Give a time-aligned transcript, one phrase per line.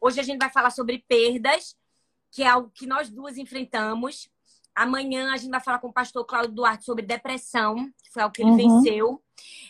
[0.00, 1.76] Hoje a gente vai falar sobre perdas,
[2.30, 4.30] que é algo que nós duas enfrentamos.
[4.74, 8.32] Amanhã a gente vai falar com o pastor Cláudio Duarte sobre depressão, que foi algo
[8.32, 8.56] que ele uhum.
[8.56, 9.22] venceu.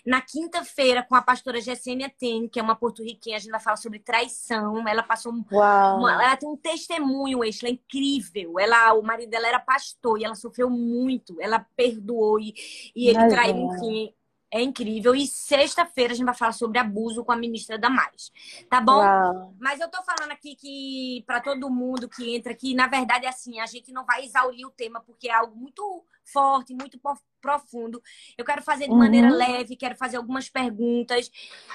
[0.07, 3.77] Na quinta-feira, com a pastora Gessênia Ten, que é uma porto-riquenha, a gente vai falar
[3.77, 4.87] sobre traição.
[4.87, 8.59] Ela passou uma, ela tem um testemunho, ela é incrível.
[8.59, 11.41] Ela, o marido dela era pastor e ela sofreu muito.
[11.41, 12.55] Ela perdoou e,
[12.95, 14.15] e ele traiu, enfim.
[14.53, 15.15] É incrível.
[15.15, 18.33] E sexta-feira a gente vai falar sobre abuso com a ministra Damares.
[18.69, 18.99] Tá bom?
[18.99, 19.55] Uau.
[19.61, 23.29] Mas eu tô falando aqui que, para todo mundo que entra aqui, na verdade, é
[23.29, 26.99] assim, a gente não vai exaurir o tema, porque é algo muito forte, muito
[27.41, 28.03] profundo.
[28.37, 28.99] Eu quero fazer de uhum.
[28.99, 31.31] maneira leve, quero fazer algumas perguntas,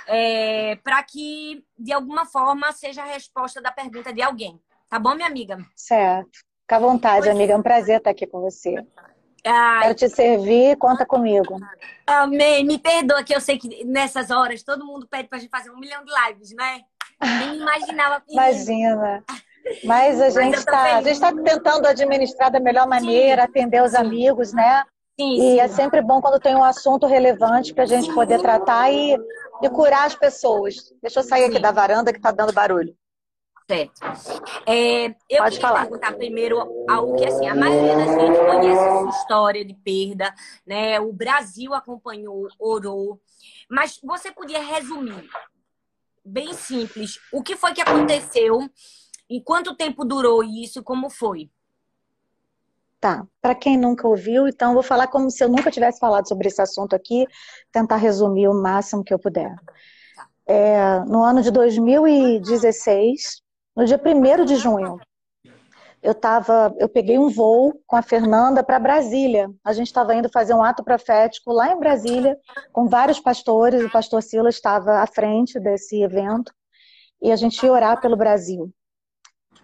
[0.08, 4.60] é, para que, de alguma forma, seja a resposta da pergunta de alguém.
[4.90, 5.58] Tá bom, minha amiga?
[5.76, 6.40] Certo.
[6.62, 7.36] Fica à vontade, pois...
[7.36, 7.54] amiga.
[7.54, 8.86] É um prazer estar aqui com você.
[9.46, 9.84] Ai.
[9.84, 11.60] Quero te servir, conta comigo.
[12.06, 12.66] Amém.
[12.66, 15.80] Me perdoa que eu sei que nessas horas todo mundo pede pra gente fazer um
[15.80, 16.82] milhão de lives, né?
[17.22, 18.24] Nem imaginava.
[18.28, 19.24] Imagina.
[19.84, 23.48] Mas a gente está tá tentando administrar da melhor maneira, Sim.
[23.48, 23.98] atender os Sim.
[23.98, 24.84] amigos, né?
[25.20, 28.92] Sim, e é sempre bom quando tem um assunto relevante para a gente poder tratar
[28.92, 29.16] e,
[29.62, 30.94] e curar as pessoas.
[31.02, 32.94] Deixa eu sair aqui da varanda que está dando barulho.
[33.68, 34.00] Certo.
[34.68, 35.82] É, eu Pode queria falar.
[35.82, 40.34] perguntar primeiro algo que assim, a maioria da gente conhece essa história de perda,
[40.66, 41.00] né?
[41.00, 43.20] O Brasil acompanhou, orou.
[43.68, 45.28] Mas você podia resumir,
[46.24, 48.70] bem simples, o que foi que aconteceu,
[49.28, 51.50] e quanto tempo durou isso, como foi?
[53.00, 53.26] Tá.
[53.42, 56.62] Para quem nunca ouviu, então vou falar como se eu nunca tivesse falado sobre esse
[56.62, 57.26] assunto aqui,
[57.72, 59.56] tentar resumir o máximo que eu puder.
[60.16, 60.28] Tá.
[60.48, 63.44] É, no ano de 2016,
[63.76, 65.00] no dia 1 de junho,
[66.06, 69.50] eu tava, eu peguei um voo com a Fernanda para Brasília.
[69.64, 72.38] A gente estava indo fazer um ato profético lá em Brasília,
[72.72, 73.84] com vários pastores.
[73.84, 76.54] O pastor Silas estava à frente desse evento
[77.20, 78.72] e a gente ia orar pelo Brasil.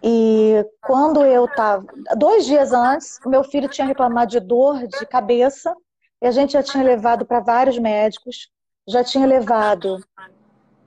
[0.02, 5.72] E quando eu estava, dois dias antes, meu filho tinha reclamado de dor de cabeça
[6.20, 8.50] e a gente já tinha levado para vários médicos,
[8.88, 10.04] já tinha levado,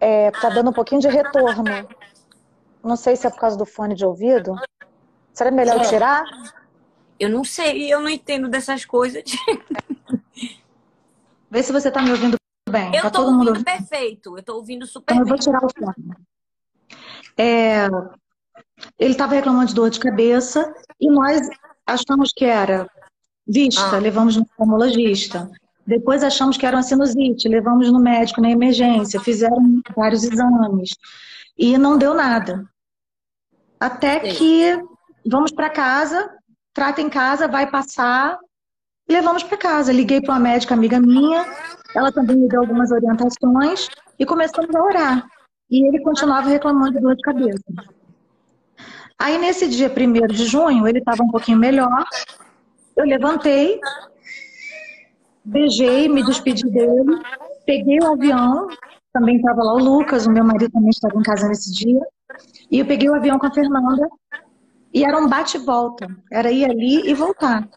[0.02, 1.64] é, tá dando um pouquinho de retorno
[2.86, 4.56] não sei se é por causa do fone de ouvido.
[5.34, 5.90] Será melhor é.
[5.90, 6.24] tirar?
[7.20, 9.24] Eu não sei, eu não entendo dessas coisas.
[11.50, 12.38] Vê se você está me ouvindo
[12.70, 12.96] bem.
[12.96, 13.64] Eu tá todo ouvindo mundo...
[13.64, 15.34] perfeito, eu estou ouvindo super então, bem.
[15.34, 16.16] Eu vou tirar o fone.
[17.38, 17.88] É...
[19.00, 21.48] Ele estava reclamando de dor de cabeça e nós
[21.88, 22.90] achamos que era
[23.48, 24.00] vista, ah.
[24.00, 25.50] levamos no oftalmologista.
[25.88, 30.92] Depois achamos que era uma sinusite, levamos no médico na emergência, fizeram vários exames
[31.58, 32.68] e não deu nada.
[33.86, 34.36] Até Sim.
[34.36, 34.84] que
[35.30, 36.28] vamos para casa,
[36.74, 38.36] trata em casa, vai passar,
[39.08, 39.94] levamos para casa.
[39.94, 41.46] Liguei para uma médica amiga minha,
[41.96, 43.88] ela também me deu algumas orientações
[44.18, 45.28] e começamos a orar.
[45.70, 47.64] E ele continuava reclamando de dor de cabeça.
[49.20, 52.04] Aí nesse dia 1 de junho, ele estava um pouquinho melhor.
[52.98, 53.80] Eu levantei,
[55.44, 57.22] beijei, me despedi dele,
[57.68, 58.68] peguei o avião,
[59.14, 62.02] também estava lá o Lucas, o meu marido também estava em casa nesse dia.
[62.70, 64.08] E eu peguei o avião com a Fernanda
[64.94, 66.08] e era um bate-volta.
[66.32, 67.68] Era ir ali e voltar.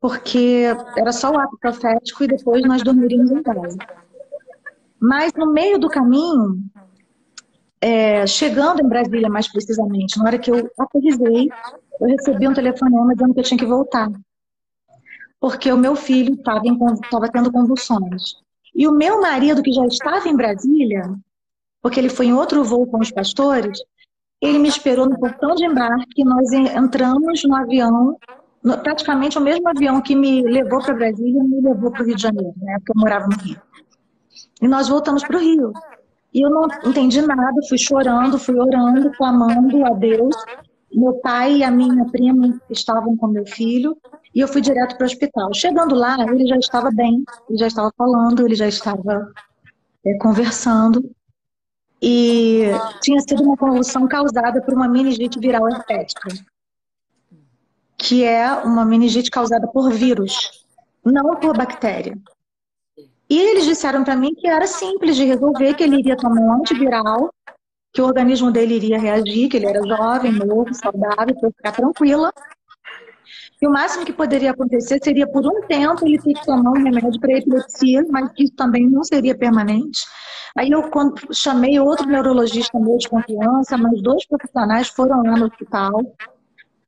[0.00, 0.64] Porque
[0.96, 3.76] era só o ato profético e depois nós dormiríamos em casa.
[4.98, 6.62] Mas no meio do caminho,
[7.80, 11.48] é, chegando em Brasília mais precisamente, na hora que eu aterrisei,
[12.00, 14.10] eu recebi um telefonema dizendo que eu tinha que voltar.
[15.38, 18.34] Porque o meu filho estava tendo convulsões.
[18.74, 21.02] E o meu marido, que já estava em Brasília,
[21.82, 23.78] porque ele foi em outro voo com os pastores,
[24.40, 28.16] ele me esperou no portão de embarque, nós entramos no avião,
[28.62, 32.16] no, praticamente o mesmo avião que me levou para Brasília me levou para o Rio
[32.16, 33.60] de Janeiro, né, porque eu morava no Rio.
[34.62, 35.72] E nós voltamos para o Rio.
[36.32, 40.34] E eu não entendi nada, fui chorando, fui orando, clamando a Deus.
[40.92, 43.96] Meu pai e a minha prima estavam com meu filho
[44.34, 45.52] e eu fui direto para o hospital.
[45.54, 49.32] Chegando lá, ele já estava bem, ele já estava falando, ele já estava
[50.04, 51.10] é, conversando
[52.02, 52.62] e
[53.02, 56.28] tinha sido uma convulsão causada por uma meningite viral herpética,
[57.98, 60.64] que é uma meningite causada por vírus,
[61.04, 62.16] não por bactéria.
[63.28, 66.54] E eles disseram para mim que era simples de resolver, que ele iria tomar um
[66.54, 67.30] antiviral,
[67.92, 72.32] que o organismo dele iria reagir, que ele era jovem, novo, saudável, para ficar tranquila.
[73.62, 76.82] E o máximo que poderia acontecer seria por um tempo ele ter que tomar um
[76.82, 80.00] remédio para epilepsia, mas isso também não seria permanente.
[80.56, 80.90] Aí eu
[81.32, 85.92] chamei outro neurologista meu de confiança, mas dois profissionais foram lá no hospital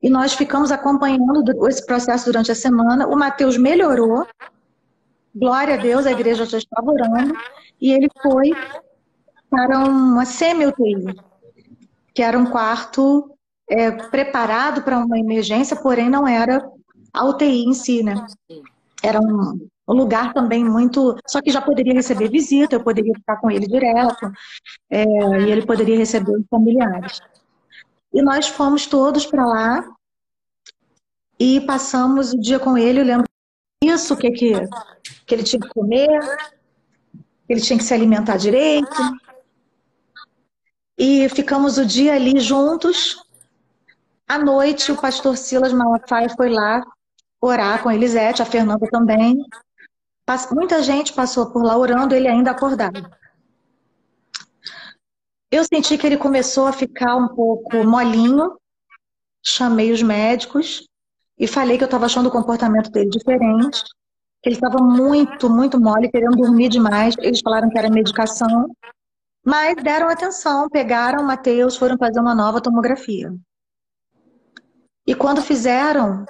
[0.03, 3.07] e nós ficamos acompanhando esse processo durante a semana.
[3.07, 4.27] O Matheus melhorou,
[5.35, 7.35] glória a Deus, a igreja já estava orando,
[7.81, 8.51] e ele foi
[9.49, 11.15] para uma semi-UTI.
[12.15, 13.33] que era um quarto
[13.69, 16.63] é, preparado para uma emergência, porém não era
[17.13, 18.27] a UTI em si, né?
[19.03, 21.17] Era um, lugar também muito.
[21.27, 24.31] Só que já poderia receber visita, eu poderia ficar com ele direto,
[24.91, 27.21] é, e ele poderia receber os familiares.
[28.13, 29.85] E nós fomos todos para lá
[31.39, 33.01] e passamos o dia com ele.
[33.01, 33.27] Eu lembro
[33.83, 34.53] isso, que, que,
[35.27, 36.21] que ele tinha que comer,
[37.47, 39.03] que ele tinha que se alimentar direito.
[40.97, 43.22] E ficamos o dia ali juntos.
[44.33, 46.83] À noite, o pastor Silas Malafaia foi lá
[47.39, 49.37] orar com a Elisete, a Fernanda também.
[50.53, 53.11] Muita gente passou por lá orando, ele ainda acordado.
[55.51, 58.57] Eu senti que ele começou a ficar um pouco molinho,
[59.45, 60.89] chamei os médicos
[61.39, 63.83] e falei que eu estava achando o comportamento dele diferente,
[64.43, 67.15] que ele estava muito, muito mole, querendo dormir demais.
[67.19, 68.75] Eles falaram que era medicação,
[69.45, 73.31] mas deram atenção, pegaram o Matheus, foram fazer uma nova tomografia.
[75.13, 76.25] E quando fizeram,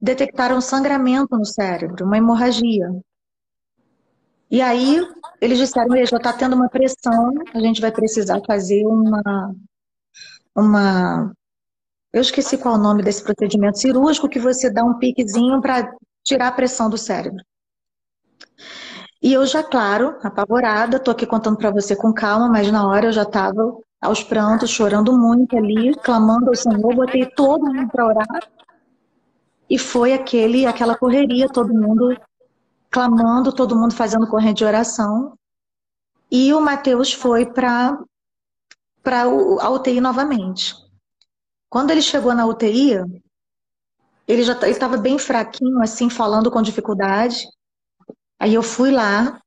[0.00, 2.88] detectaram sangramento no cérebro, uma hemorragia.
[4.50, 5.06] E aí
[5.42, 9.54] eles disseram, já está tendo uma pressão, a gente vai precisar fazer uma,
[10.56, 11.34] uma.
[12.14, 15.94] Eu esqueci qual é o nome desse procedimento cirúrgico, que você dá um piquezinho para
[16.24, 17.44] tirar a pressão do cérebro.
[19.20, 23.08] E eu já, claro, apavorada, tô aqui contando para você com calma, mas na hora
[23.08, 28.06] eu já estava aos prantos, chorando muito ali, clamando ao Senhor, botei todo mundo para
[28.06, 28.48] orar.
[29.68, 32.14] E foi aquele, aquela correria, todo mundo
[32.90, 35.36] clamando, todo mundo fazendo corrente de oração.
[36.30, 37.98] E o Mateus foi para
[39.62, 40.74] a UTI novamente.
[41.70, 42.98] Quando ele chegou na UTI,
[44.28, 47.48] ele já estava bem fraquinho, assim, falando com dificuldade.
[48.38, 49.40] Aí eu fui lá,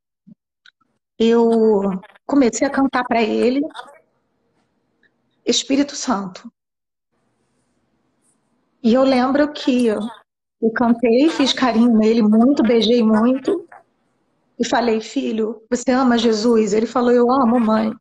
[1.19, 1.81] eu
[2.25, 3.61] comecei a cantar para ele,
[5.47, 6.51] Espírito Santo.
[8.83, 10.01] E eu lembro que eu
[10.75, 13.67] cantei, fiz carinho nele muito, beijei muito.
[14.59, 16.73] E falei, filho, você ama Jesus?
[16.73, 17.91] Ele falou, eu amo, mãe.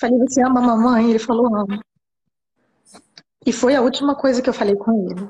[0.00, 1.10] Falei, você ama mamãe?
[1.10, 1.80] Ele falou, amo.
[3.44, 5.28] E foi a última coisa que eu falei com ele.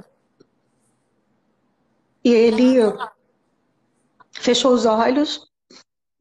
[2.25, 2.76] E ele
[4.32, 5.46] fechou os olhos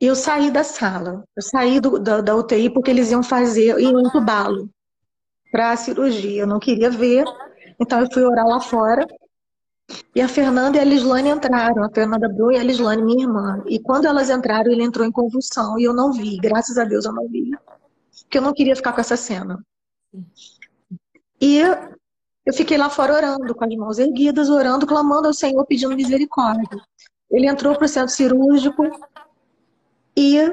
[0.01, 1.23] e eu saí da sala.
[1.35, 4.69] Eu saí do, da, da UTI porque eles iam fazer, iam entubá-lo
[5.55, 6.41] para a cirurgia.
[6.41, 7.23] Eu não queria ver
[7.79, 9.07] então eu fui orar lá fora.
[10.15, 13.63] E a Fernanda e a Lislane entraram, a Fernanda Bru e a Lislane, minha irmã.
[13.67, 17.05] E quando elas entraram, ele entrou em convulsão e eu não vi, graças a Deus
[17.05, 17.51] eu não vi.
[18.23, 19.63] Porque eu não queria ficar com essa cena.
[21.39, 25.95] E eu fiquei lá fora orando, com as mãos erguidas, orando, clamando ao Senhor, pedindo
[25.95, 26.81] misericórdia.
[27.29, 28.83] Ele entrou para o centro cirúrgico
[30.17, 30.51] e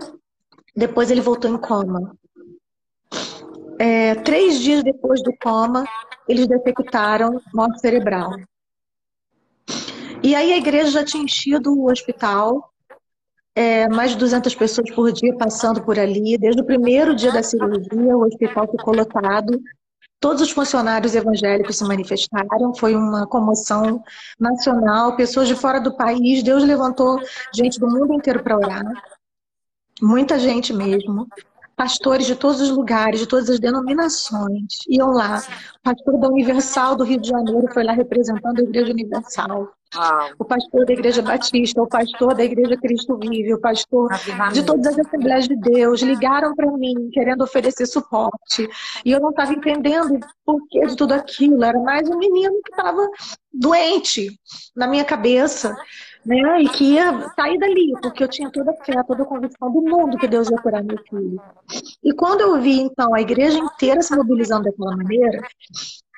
[0.77, 2.15] depois ele voltou em coma.
[3.79, 5.85] É, três dias depois do coma,
[6.29, 8.33] eles detectaram morte cerebral.
[10.23, 12.73] E aí a igreja já tinha enchido o hospital,
[13.55, 16.39] é, mais de 200 pessoas por dia passando por ali.
[16.39, 19.61] Desde o primeiro dia da cirurgia, o hospital ficou lotado.
[20.21, 24.03] Todos os funcionários evangélicos se manifestaram, foi uma comoção
[24.39, 26.45] nacional, pessoas de fora do país.
[26.45, 27.21] Deus levantou
[27.53, 28.85] gente do mundo inteiro para orar,
[30.01, 31.27] muita gente mesmo
[31.77, 35.43] pastores de todos os lugares, de todas as denominações, iam lá.
[35.77, 39.69] O pastor da Universal do Rio de Janeiro foi lá representando a Igreja Universal.
[40.39, 44.09] O pastor da Igreja Batista, o pastor da Igreja Cristo Vive, o pastor
[44.53, 48.69] de todas as Assembleias de Deus ligaram para mim querendo oferecer suporte.
[49.05, 51.63] E eu não estava entendendo por que de tudo aquilo.
[51.63, 53.07] Era mais um menino que estava
[53.53, 54.31] doente
[54.75, 55.77] na minha cabeça
[56.25, 56.63] né?
[56.63, 59.83] E que ia sair dali, porque eu tinha toda a fé, toda a convicção do
[59.83, 61.41] mundo que Deus ia curar meu filho.
[62.03, 65.43] E quando eu vi, então, a igreja inteira se mobilizando daquela maneira,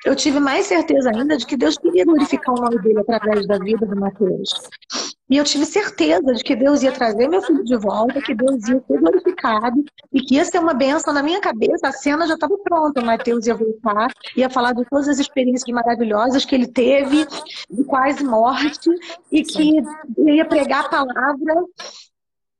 [0.04, 3.58] eu tive mais certeza ainda de que Deus queria glorificar o nome dele através da
[3.58, 4.50] vida do Mateus.
[5.30, 8.68] E eu tive certeza de que Deus ia trazer meu filho de volta, que Deus
[8.68, 9.82] ia ser glorificado
[10.12, 11.88] e que ia ser uma benção na minha cabeça.
[11.88, 13.00] A cena já estava pronta.
[13.00, 17.26] O Mateus ia voltar, ia falar de todas as experiências maravilhosas que ele teve,
[17.70, 18.90] de quase morte,
[19.32, 19.80] e que
[20.18, 21.64] ia pregar a palavra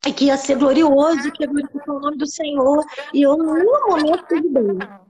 [0.07, 2.83] e que ia ser glorioso, que ia glorificar o nome do Senhor.
[3.13, 5.03] E eu, nenhum momento, tive dúvida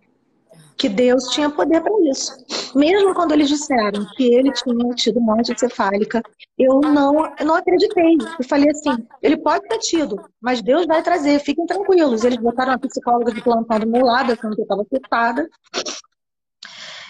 [0.76, 2.32] que Deus tinha poder para isso.
[2.74, 6.22] Mesmo quando eles disseram que ele tinha tido morte encefálica,
[6.58, 8.16] eu não, eu não acreditei.
[8.38, 12.24] Eu falei assim: ele pode ter tido, mas Deus vai trazer, fiquem tranquilos.
[12.24, 15.48] Eles botaram uma psicóloga de plantão do meu lado, que eu estava afetada.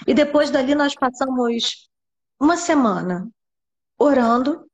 [0.06, 1.88] E depois dali nós passamos
[2.40, 3.28] uma semana
[3.98, 4.66] orando.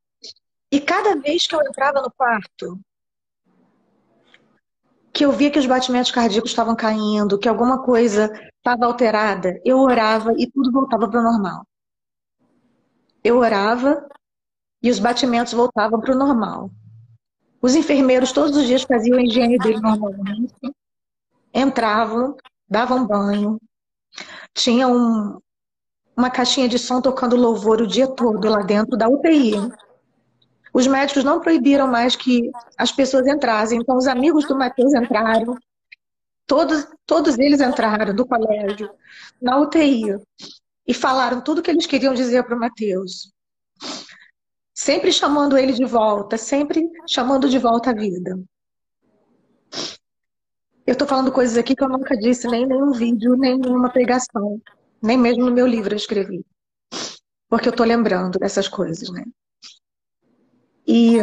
[0.72, 2.80] E cada vez que eu entrava no quarto,
[5.20, 9.78] que eu via que os batimentos cardíacos estavam caindo, que alguma coisa estava alterada, eu
[9.78, 11.62] orava e tudo voltava para o normal.
[13.22, 14.08] Eu orava
[14.82, 16.70] e os batimentos voltavam para o normal.
[17.60, 20.54] Os enfermeiros todos os dias faziam a higiene dele normalmente,
[21.52, 22.34] entravam,
[22.66, 23.60] davam banho,
[24.54, 25.38] tinha um,
[26.16, 29.52] uma caixinha de som tocando louvor o dia todo lá dentro da UTI.
[30.72, 35.56] Os médicos não proibiram mais que as pessoas entrassem, então os amigos do Matheus entraram,
[36.46, 38.90] todos, todos eles entraram do colégio,
[39.40, 40.18] na UTI,
[40.86, 43.32] e falaram tudo o que eles queriam dizer para o Matheus.
[44.74, 48.40] Sempre chamando ele de volta, sempre chamando de volta a vida.
[50.86, 53.60] Eu estou falando coisas aqui que eu nunca disse, nem em nenhum vídeo, nem em
[53.60, 54.60] nenhuma pregação.
[55.00, 56.44] Nem mesmo no meu livro eu escrevi.
[57.48, 59.24] Porque eu estou lembrando dessas coisas, né?
[60.86, 61.16] E.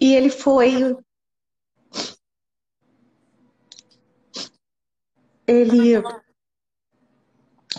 [0.00, 0.96] E ele foi.
[5.46, 6.02] Ele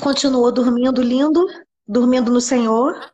[0.02, 1.46] continuou dormindo lindo,
[1.88, 3.12] dormindo no Senhor.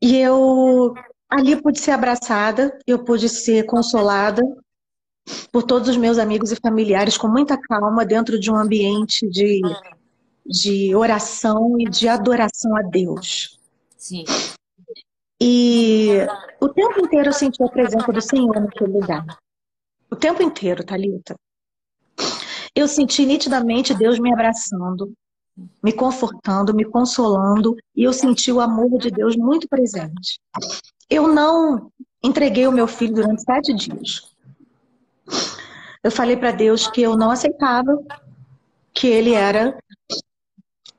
[0.00, 0.94] E eu
[1.28, 4.42] ali pude ser abraçada, eu pude ser consolada
[5.50, 9.60] por todos os meus amigos e familiares com muita calma dentro de um ambiente de,
[10.46, 13.58] de oração e de adoração a Deus.
[13.96, 14.24] Sim.
[15.40, 16.18] E
[16.60, 19.24] o tempo inteiro eu senti a presença do Senhor naquele lugar.
[20.10, 21.34] O tempo inteiro, Thalita.
[22.74, 25.12] Eu senti nitidamente Deus me abraçando,
[25.82, 30.40] me confortando, me consolando, e eu senti o amor de Deus muito presente.
[31.08, 31.90] Eu não
[32.22, 34.34] entreguei o meu filho durante sete dias.
[36.02, 37.98] Eu falei para Deus que eu não aceitava
[38.92, 39.76] que ele era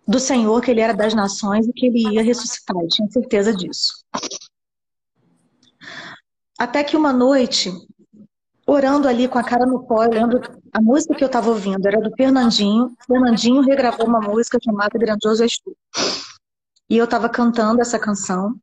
[0.08, 2.78] do Senhor, que ele era das nações e que ele ia ressuscitar.
[2.78, 3.94] Eu tinha certeza disso.
[6.58, 7.72] Até que uma noite,
[8.66, 11.86] orando ali com a cara no pó, eu lembro a música que eu estava ouvindo
[11.86, 12.96] era do Fernandinho.
[13.06, 15.60] Fernandinho regravou uma música chamada Grandioso És.
[16.90, 18.56] E eu estava cantando essa canção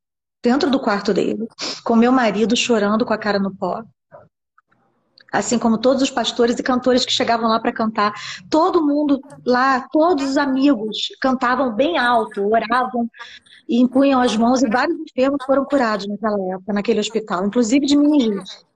[0.42, 1.46] dentro do quarto dele,
[1.84, 3.82] com meu marido chorando com a cara no pó.
[5.32, 8.12] Assim como todos os pastores e cantores que chegavam lá para cantar.
[8.50, 13.08] Todo mundo lá, todos os amigos cantavam bem alto, oravam
[13.68, 17.96] e impunham as mãos e vários enfermos foram curados naquela época, naquele hospital, inclusive de
[17.96, 18.66] meningite.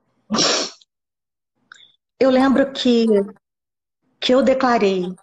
[2.18, 3.06] Eu lembro que,
[4.18, 5.14] que eu declarei: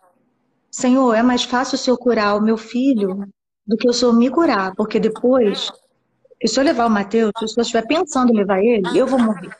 [0.69, 3.27] Senhor, é mais fácil se eu curar o meu filho
[3.65, 5.71] do que o Senhor me curar, porque depois,
[6.45, 9.19] se eu levar o Mateus, se o Senhor estiver pensando em levar ele, eu vou
[9.19, 9.55] morrer.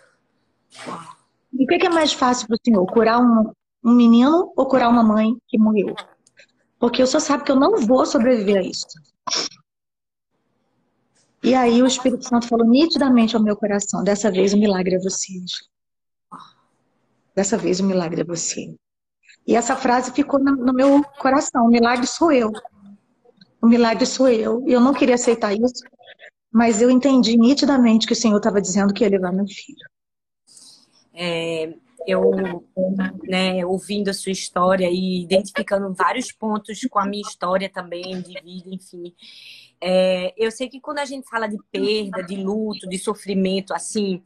[1.54, 2.86] O que é mais fácil para o Senhor?
[2.88, 3.52] Curar um,
[3.84, 5.96] um menino ou curar uma mãe que morreu?
[6.80, 8.88] Porque o Senhor sabe que eu não vou sobreviver a isso.
[11.44, 15.00] E aí o Espírito Santo falou nitidamente ao meu coração: dessa vez o milagre é
[15.00, 15.52] vocês.
[17.36, 18.74] Dessa vez o milagre é você.
[19.46, 22.52] E essa frase ficou no meu coração: o milagre sou eu.
[23.62, 24.64] O milagre sou eu.
[24.68, 25.84] E eu não queria aceitar isso,
[26.52, 29.86] mas eu entendi nitidamente que o Senhor estava dizendo que ia levar meu filho.
[31.14, 31.74] É,
[32.08, 32.32] eu,
[33.24, 38.34] né, ouvindo a sua história e identificando vários pontos com a minha história também de
[38.42, 39.14] vida, enfim.
[39.80, 44.22] É, eu sei que quando a gente fala de perda, de luto, de sofrimento, assim,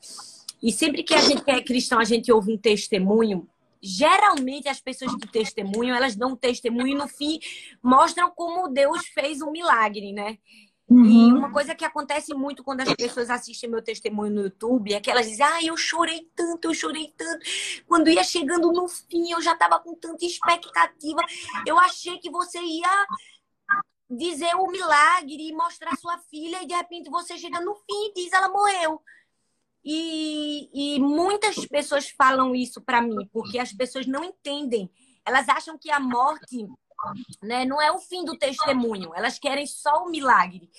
[0.62, 3.48] e sempre que a gente é cristão, a gente ouve um testemunho.
[3.82, 7.40] Geralmente as pessoas que testemunham, elas dão um testemunho e no fim
[7.82, 10.40] mostram como Deus fez um milagre, né?
[10.90, 11.06] Uhum.
[11.06, 15.02] E uma coisa que acontece muito quando as pessoas assistem meu testemunho no YouTube é
[15.02, 17.46] que elas dizem: Ah, eu chorei tanto, eu chorei tanto.
[17.86, 21.22] Quando ia chegando no fim, eu já estava com tanta expectativa.
[21.66, 23.06] Eu achei que você ia
[24.10, 28.14] dizer o milagre e mostrar sua filha, e de repente você chega no fim e
[28.14, 29.02] diz: Ela morreu.
[29.84, 34.90] E, e muitas pessoas falam isso para mim, porque as pessoas não entendem.
[35.26, 36.66] Elas acham que a morte
[37.42, 40.70] né, não é o fim do testemunho, elas querem só o milagre.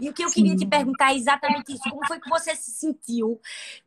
[0.00, 2.70] E o que eu queria te perguntar é exatamente isso: como foi que você se
[2.72, 3.40] sentiu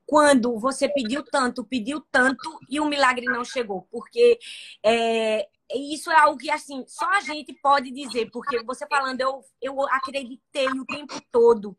[0.06, 3.88] quando você pediu tanto, pediu tanto e o milagre não chegou?
[3.92, 4.40] Porque
[4.84, 9.44] é, isso é algo que, assim, só a gente pode dizer, porque você falando, eu,
[9.62, 11.76] eu acreditei o tempo todo.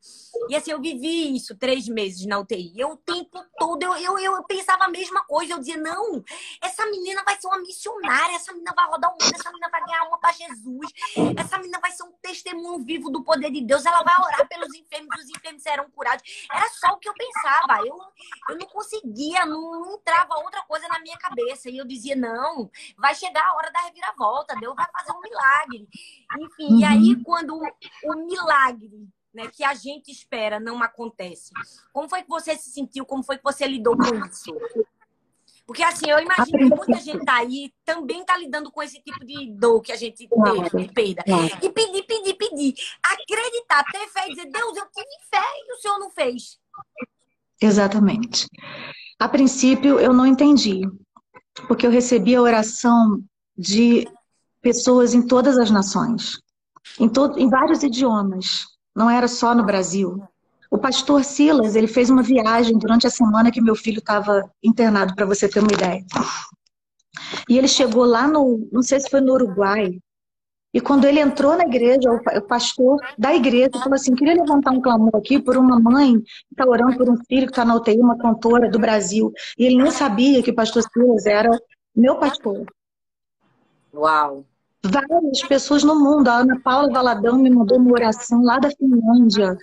[0.48, 2.72] E, assim, eu vivi isso três meses na UTI.
[2.76, 5.54] Eu, o tempo todo, eu, eu, eu pensava a mesma coisa.
[5.54, 6.24] Eu dizia, não,
[6.62, 9.84] essa menina vai ser uma missionária, essa menina vai rodar o mundo, essa menina vai
[9.84, 10.90] ganhar uma para Jesus,
[11.38, 14.74] essa menina vai ser um testemunho vivo do poder de Deus, ela vai orar pelos
[14.74, 16.24] enfermos, os enfermos serão curados.
[16.50, 17.86] Era só o que eu pensava.
[17.86, 17.98] Eu,
[18.48, 21.70] eu não conseguia, não, não entrava outra coisa na minha cabeça.
[21.70, 25.88] E eu dizia, não, vai chegar a hora da reviravolta, Deus vai fazer um milagre.
[26.40, 26.80] Enfim, uhum.
[26.80, 31.50] e aí quando o milagre né, que a gente espera não acontece.
[31.92, 33.04] Como foi que você se sentiu?
[33.04, 34.56] Como foi que você lidou com isso?
[35.66, 39.50] Porque assim, eu imagino que muita gente aí também tá lidando com esse tipo de
[39.52, 41.24] dor que a gente teve, de perda.
[41.62, 42.74] E pedir, pedir, pedir.
[43.02, 46.60] Acreditar, ter fé e dizer, Deus, eu tive fé e o Senhor não fez.
[47.60, 48.46] Exatamente.
[49.18, 50.82] A princípio, eu não entendi.
[51.66, 53.24] Porque eu recebi a oração
[53.56, 54.06] de
[54.60, 56.38] pessoas em todas as nações.
[56.98, 58.66] Em, todo, em vários idiomas.
[58.94, 60.22] Não era só no Brasil.
[60.70, 65.14] O pastor Silas, ele fez uma viagem durante a semana que meu filho estava internado,
[65.14, 66.04] para você ter uma ideia.
[67.48, 69.98] E ele chegou lá no, não sei se foi no Uruguai,
[70.74, 74.80] e quando ele entrou na igreja, o pastor da igreja falou assim: queria levantar um
[74.80, 78.00] clamor aqui por uma mãe que está orando por um filho que está na UTI,
[78.00, 79.32] uma cantora do Brasil.
[79.56, 81.48] E ele nem sabia que o pastor Silas era
[81.94, 82.66] meu pastor.
[83.94, 84.44] Uau!
[84.84, 86.28] Várias pessoas no mundo.
[86.28, 89.56] A Ana Paula Valadão me mandou uma oração lá da Finlândia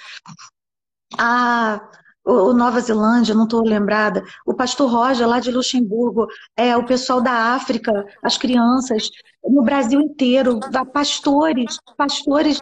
[1.17, 1.81] a
[2.23, 7.19] o Nova Zelândia, não estou lembrada, o pastor Roger lá de Luxemburgo, é, o pessoal
[7.19, 9.09] da África, as crianças,
[9.43, 10.59] no Brasil inteiro,
[10.93, 12.59] pastores, pastores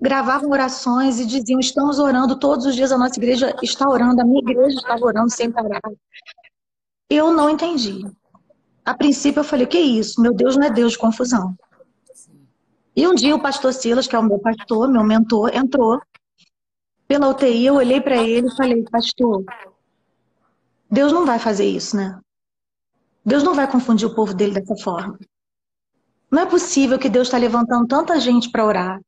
[0.00, 4.24] gravavam orações e diziam, estamos orando todos os dias, a nossa igreja está orando, a
[4.24, 5.80] minha igreja estava orando sem parar.
[7.10, 8.02] Eu não entendi.
[8.84, 10.20] A princípio eu falei, que isso?
[10.20, 11.56] Meu Deus não é Deus de confusão.
[12.94, 16.00] E um dia o pastor Silas, que é o meu pastor, meu mentor, entrou
[17.06, 19.44] pela UTI, eu olhei para ele e falei, pastor,
[20.90, 22.20] Deus não vai fazer isso, né?
[23.24, 25.18] Deus não vai confundir o povo dele dessa forma.
[26.30, 29.00] Não é possível que Deus está levantando tanta gente para orar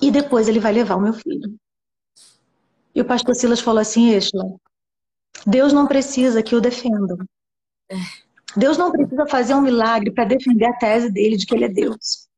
[0.00, 1.54] e depois ele vai levar o meu filho.
[2.94, 4.44] E o pastor Silas falou assim, Exla,
[5.46, 7.18] Deus não precisa que o defendam.
[8.56, 11.68] Deus não precisa fazer um milagre para defender a tese dele de que ele é
[11.68, 12.28] Deus.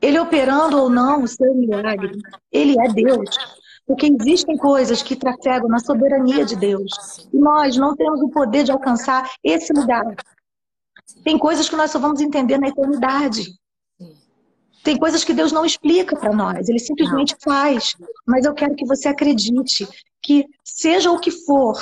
[0.00, 2.16] Ele operando ou não o seu milagre,
[2.50, 3.36] ele é Deus.
[3.86, 7.28] Porque existem coisas que trafegam na soberania de Deus.
[7.32, 10.04] E nós não temos o poder de alcançar esse lugar.
[11.24, 13.46] Tem coisas que nós só vamos entender na eternidade.
[14.82, 17.94] Tem coisas que Deus não explica para nós, ele simplesmente faz.
[18.26, 19.88] Mas eu quero que você acredite
[20.20, 21.76] que, seja o que for,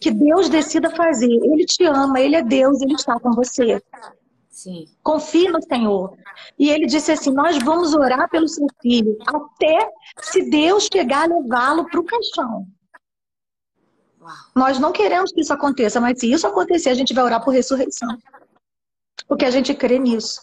[0.00, 3.80] que Deus decida fazer, Ele te ama, Ele é Deus, Ele está com você.
[4.56, 4.86] Sim.
[5.02, 6.16] Confie no Senhor.
[6.58, 9.90] E ele disse assim: Nós vamos orar pelo seu filho até
[10.22, 12.66] se Deus chegar a levá-lo para o caixão.
[14.18, 14.34] Uau.
[14.54, 17.52] Nós não queremos que isso aconteça, mas se isso acontecer, a gente vai orar por
[17.52, 18.16] ressurreição.
[19.28, 20.40] Porque a gente crê nisso.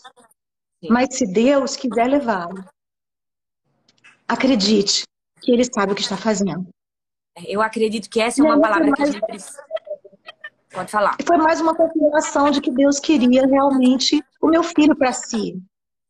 [0.79, 0.89] Sim.
[0.91, 2.63] Mas se Deus quiser levá-lo,
[4.27, 5.05] acredite
[5.41, 6.67] que Ele sabe o que está fazendo.
[7.48, 9.62] Eu acredito que essa é uma palavra que a gente precisa
[10.74, 11.15] Pode falar.
[11.26, 15.62] Foi mais uma confirmação de que Deus queria realmente o meu filho para si.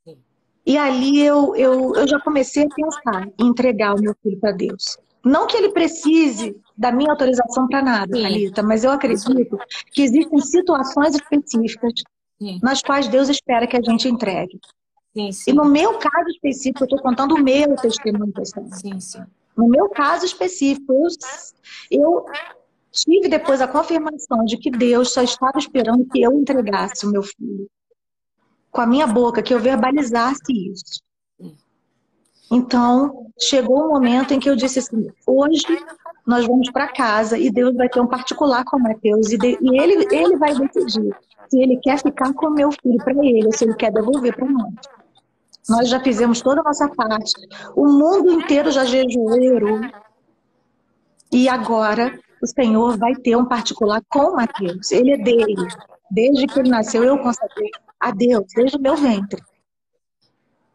[0.06, 0.18] Sim.
[0.66, 4.54] E ali eu, eu, eu já comecei a pensar em entregar o meu filho para
[4.54, 4.98] Deus.
[5.24, 9.58] Não que ele precise da minha autorização para nada, Thalita, mas eu acredito
[9.92, 11.94] que existem situações específicas
[12.42, 12.60] sim.
[12.64, 14.60] nas quais Deus espera que a gente entregue.
[15.14, 15.52] Sim, sim.
[15.52, 18.34] E no meu caso específico, eu estou contando o meu testemunho.
[18.72, 19.24] Sim, sim.
[19.56, 20.94] No meu caso específico,
[21.92, 22.26] eu,
[22.94, 27.24] tive depois a confirmação de que Deus só estava esperando que eu entregasse o meu
[27.24, 27.68] filho.
[28.72, 31.02] Com a minha boca, que eu verbalizasse isso.
[32.52, 35.66] Então, chegou o um momento em que eu disse assim: hoje
[36.26, 39.82] nós vamos para casa e Deus vai ter um particular com Mateus e, de, e
[39.82, 41.16] ele, ele vai decidir
[41.50, 44.48] se ele quer ficar com meu filho para ele ou se ele quer devolver para
[44.48, 44.74] nós.
[45.70, 47.34] Nós já fizemos toda a nossa parte.
[47.76, 49.82] O mundo inteiro já jejuou.
[51.32, 54.92] E agora o Senhor vai ter um particular com Mateus.
[54.92, 55.56] Ele é dele.
[56.12, 59.42] Desde que ele nasceu, eu consagrei a Deus, desde o meu ventre.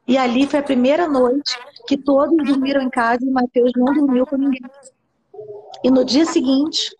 [0.07, 4.27] E ali foi a primeira noite que todos dormiram em casa e Mateus não dormiu
[4.27, 4.63] com ninguém.
[5.85, 6.91] E no dia seguinte,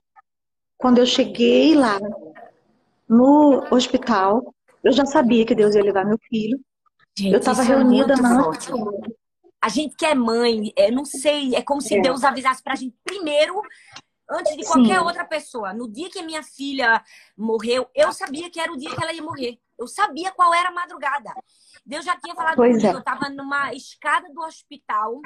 [0.77, 1.99] quando eu cheguei lá
[3.09, 6.61] no hospital, eu já sabia que Deus ia levar meu filho.
[7.19, 8.51] Gente, eu estava é reunida é na.
[9.61, 12.01] A gente que é mãe, é, não sei, é como se é.
[12.01, 13.61] Deus avisasse pra gente primeiro
[14.31, 15.05] antes de qualquer Sim.
[15.05, 15.73] outra pessoa.
[15.73, 17.03] No dia que minha filha
[17.37, 19.59] morreu, eu sabia que era o dia que ela ia morrer.
[19.77, 21.31] Eu sabia qual era a madrugada.
[21.85, 22.89] Deus já tinha falado pois comigo.
[22.89, 22.95] É.
[22.95, 25.21] Eu estava numa escada do hospital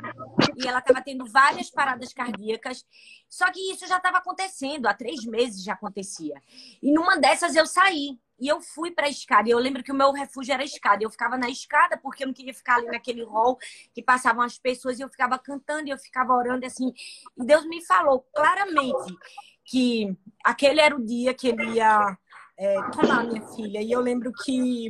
[0.57, 2.85] e ela estava tendo várias paradas cardíacas.
[3.28, 4.87] Só que isso já estava acontecendo.
[4.87, 6.40] Há três meses já acontecia.
[6.83, 8.18] E numa dessas eu saí.
[8.42, 9.48] E eu fui para a escada.
[9.48, 11.05] E eu lembro que o meu refúgio era a escada.
[11.05, 13.57] Eu ficava na escada porque eu não queria ficar ali naquele hall
[13.94, 14.98] que passavam as pessoas.
[14.98, 16.92] E eu ficava cantando e eu ficava orando assim.
[17.38, 19.16] E Deus me falou claramente
[19.64, 20.12] que
[20.44, 22.18] aquele era o dia que ele ia
[22.59, 23.81] é, tomar minha filha.
[23.81, 24.88] E eu lembro que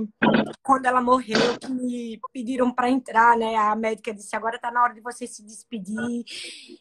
[0.62, 3.54] quando ela morreu, que me pediram para entrar, né?
[3.54, 6.24] A médica disse: agora está na hora de você se despedir.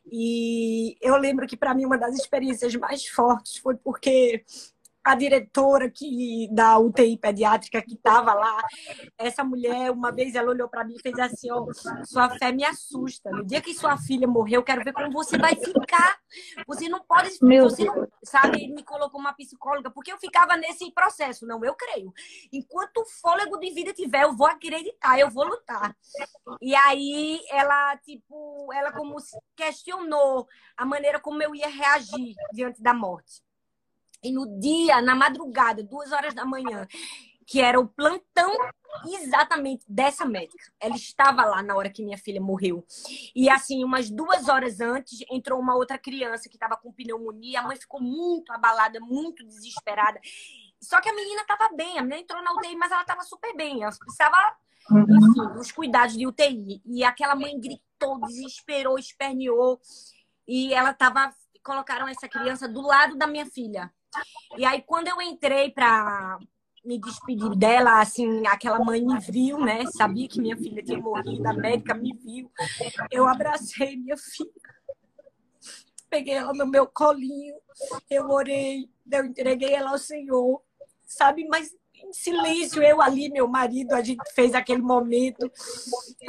[0.10, 4.45] E eu lembro que para mim uma das experiências mais fortes foi porque
[5.04, 8.62] a diretora que da UTI pediátrica que estava lá,
[9.18, 11.66] essa mulher, uma vez ela olhou para mim e fez assim, ó,
[12.04, 13.32] sua fé me assusta.
[13.32, 16.20] No dia que sua filha morrer, eu quero ver como você vai ficar.
[16.68, 20.92] Você não pode, Meu você não, sabe, me colocou uma psicóloga, porque eu ficava nesse
[20.92, 22.14] processo, não, eu creio.
[22.54, 25.96] Enquanto o fôlego de vida tiver, eu vou acreditar, eu vou lutar.
[26.62, 29.16] E aí ela, tipo, ela como
[29.56, 33.42] questionou a maneira como eu ia reagir diante da morte.
[34.23, 36.88] E no dia, na madrugada, duas horas da manhã,
[37.45, 38.55] que era o plantão
[39.07, 40.71] exatamente dessa médica.
[40.79, 42.86] Ela estava lá na hora que minha filha morreu.
[43.36, 47.62] E assim, umas duas horas antes, entrou uma outra criança que estava com pneumonia.
[47.62, 50.19] A mãe ficou muito abalada, muito desesperada.
[50.79, 53.55] Só que a menina estava bem, a menina entrou na UTI, mas ela estava super
[53.55, 53.84] bem.
[53.84, 54.38] Ela precisava,
[54.89, 55.05] uhum.
[55.29, 56.81] enfim, dos cuidados de UTI.
[56.86, 59.79] E aquela mãe gritou, desesperou, esperneou.
[60.47, 61.34] E ela estava.
[61.63, 63.93] Colocaram essa criança do lado da minha filha.
[64.58, 66.38] E aí, quando eu entrei para
[66.84, 69.86] me despedir dela, assim, aquela mãe me viu, né?
[69.86, 72.52] Sabia que minha filha tinha morrido, a médica me viu.
[73.12, 74.52] Eu abracei minha filha,
[76.10, 77.56] peguei ela no meu colinho,
[78.10, 80.62] eu orei, eu entreguei ela ao Senhor,
[81.06, 81.47] sabe?
[81.47, 85.52] Mas em silêncio, eu ali, meu marido, a gente fez aquele momento.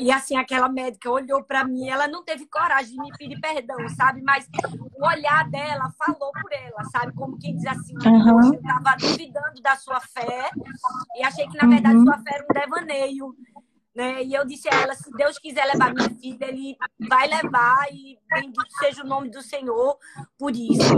[0.01, 3.89] E assim, aquela médica olhou para mim, ela não teve coragem de me pedir perdão,
[3.91, 4.23] sabe?
[4.23, 4.49] Mas
[4.95, 7.13] o olhar dela falou por ela, sabe?
[7.15, 8.45] Como quem diz assim, uhum.
[8.45, 10.51] eu estava duvidando da sua fé
[11.17, 12.05] e achei que, na verdade, uhum.
[12.05, 13.37] sua fé era um devaneio.
[13.95, 14.25] Né?
[14.25, 16.77] E eu disse a ela: se Deus quiser levar minha filha, Ele
[17.09, 19.99] vai levar e bendito seja o nome do Senhor
[20.39, 20.95] por isso.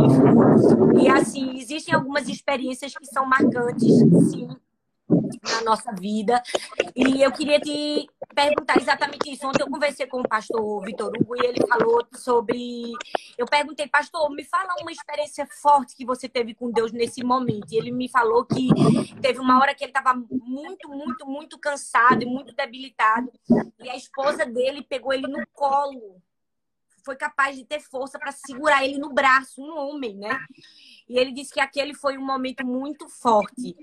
[1.01, 3.99] E assim, existem algumas experiências que são marcantes,
[4.31, 4.49] sim,
[5.43, 6.43] na nossa vida.
[6.95, 9.47] E eu queria te perguntar exatamente isso.
[9.47, 12.93] Ontem eu conversei com o pastor Vitor Hugo e ele falou sobre.
[13.37, 17.73] Eu perguntei, pastor, me fala uma experiência forte que você teve com Deus nesse momento.
[17.73, 18.69] E ele me falou que
[19.21, 23.31] teve uma hora que ele estava muito, muito, muito cansado e muito debilitado.
[23.83, 26.23] E a esposa dele pegou ele no colo.
[27.05, 30.39] Foi capaz de ter força para segurar ele no braço, um homem, né?
[31.09, 33.77] E ele disse que aquele foi um momento muito forte.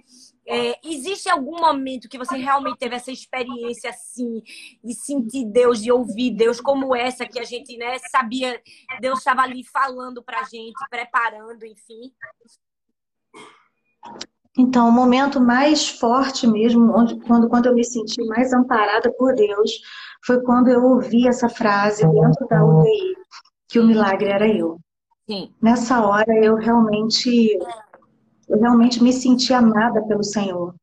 [0.47, 4.41] É, existe algum momento que você realmente teve essa experiência assim,
[4.83, 8.59] de sentir Deus, de ouvir Deus, como essa que a gente né, sabia,
[8.99, 12.11] Deus estava ali falando para a gente, preparando, enfim?
[14.57, 19.33] Então, o momento mais forte mesmo, onde, quando, quando eu me senti mais amparada por
[19.33, 19.71] Deus,
[20.25, 23.15] foi quando eu ouvi essa frase dentro da UTI,
[23.69, 24.77] que o milagre era eu.
[25.31, 25.49] Sim.
[25.61, 27.57] Nessa hora eu realmente
[28.49, 30.75] eu realmente me senti amada pelo Senhor.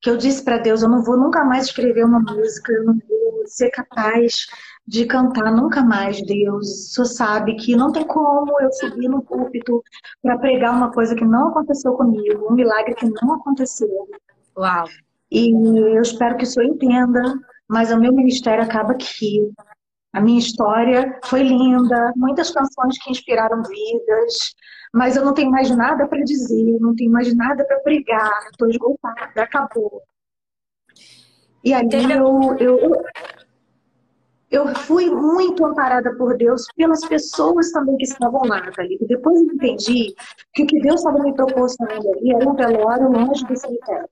[0.00, 2.94] Que eu disse para Deus, eu não vou nunca mais escrever uma música, eu não
[2.94, 4.46] vou ser capaz
[4.86, 6.92] de cantar nunca mais, Deus.
[6.94, 9.82] Senhor sabe que não tem como eu subir no púlpito
[10.22, 14.08] para pregar uma coisa que não aconteceu comigo, um milagre que não aconteceu.
[14.56, 14.86] Uau.
[15.28, 17.20] E eu espero que o Senhor entenda,
[17.66, 19.50] mas o meu ministério acaba aqui.
[20.12, 24.54] A minha história foi linda, muitas canções que inspiraram vidas,
[24.92, 28.68] mas eu não tenho mais nada para dizer, não tenho mais nada para pregar, estou
[28.70, 30.02] esgotada, acabou.
[31.62, 33.02] E aí eu, eu,
[34.50, 38.98] eu fui muito amparada por Deus pelas pessoas também que estavam lá, ali.
[39.02, 40.14] Depois eu entendi
[40.54, 44.08] que o que Deus estava me proporcionando ali era um velório longe do cemitério.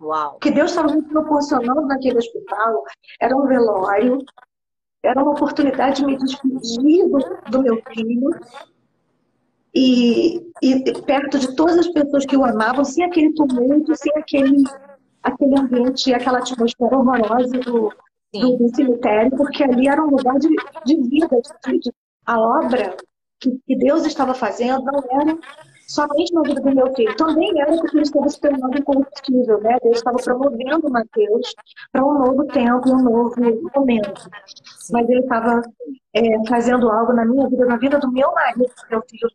[0.00, 0.36] Uau.
[0.36, 2.82] O que Deus estava me proporcionando naquele hospital
[3.20, 4.18] era um velório
[5.02, 7.18] era uma oportunidade de me despedir do,
[7.50, 8.30] do meu filho
[9.74, 14.64] e, e, perto de todas as pessoas que o amavam, sem aquele tumulto, sem aquele,
[15.22, 17.92] aquele ambiente, aquela atmosfera horrorosa do,
[18.32, 20.48] do, do cemitério, porque ali era um lugar de,
[20.84, 21.28] de vida.
[21.66, 21.92] De, de,
[22.26, 22.96] a obra
[23.40, 25.38] que, que Deus estava fazendo não era
[25.92, 27.14] somente na vida do meu filho.
[27.16, 29.78] Também era porque ele estava se tornando incorruptível, né?
[29.82, 31.54] Deus estava promovendo Mateus
[31.92, 34.30] para um novo tempo, um novo momento.
[34.90, 35.62] Mas ele estava
[36.14, 39.28] é, fazendo algo na minha vida, na vida do meu marido, do meu filho.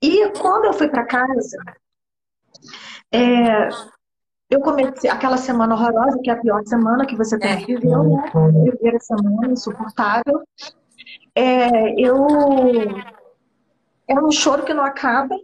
[0.00, 1.58] E quando eu fui para casa,
[3.12, 3.68] é,
[4.48, 7.96] eu comecei aquela semana horrorosa, que é a pior semana que você tem que viver,
[7.96, 8.32] né?
[8.62, 10.42] Viver a semana insuportável.
[11.34, 12.26] É, eu
[14.08, 15.36] é um choro que não acaba,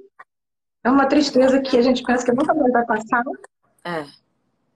[0.84, 3.24] é uma tristeza que a gente pensa que nunca mais vai passar.
[3.84, 4.04] É.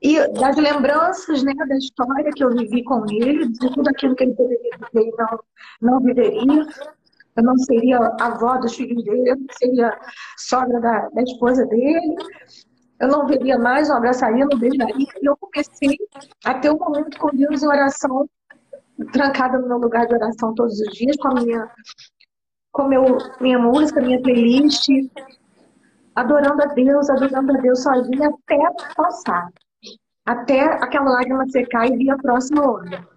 [0.01, 4.25] E das lembranças né, da história que eu vivi com ele, de tudo aquilo que
[4.25, 5.41] ele poderia viver e não,
[5.83, 6.67] não viveria.
[7.37, 9.99] Eu não seria avó dos filhos dele, eu não seria
[10.37, 12.17] sogra da, da esposa dele.
[13.01, 15.07] eu não veria mais, não abraçaria, não beijaria.
[15.21, 15.97] E eu comecei
[16.45, 18.29] a ter um momento com Deus em oração,
[19.13, 21.71] trancada no meu lugar de oração todos os dias, com a minha,
[22.73, 24.89] com meu, minha música, minha playlist,
[26.19, 28.59] adorando a Deus, adorando a Deus sozinha até
[28.95, 29.49] passar.
[30.27, 33.09] Até aquela lágrima secar e vir a próxima onda.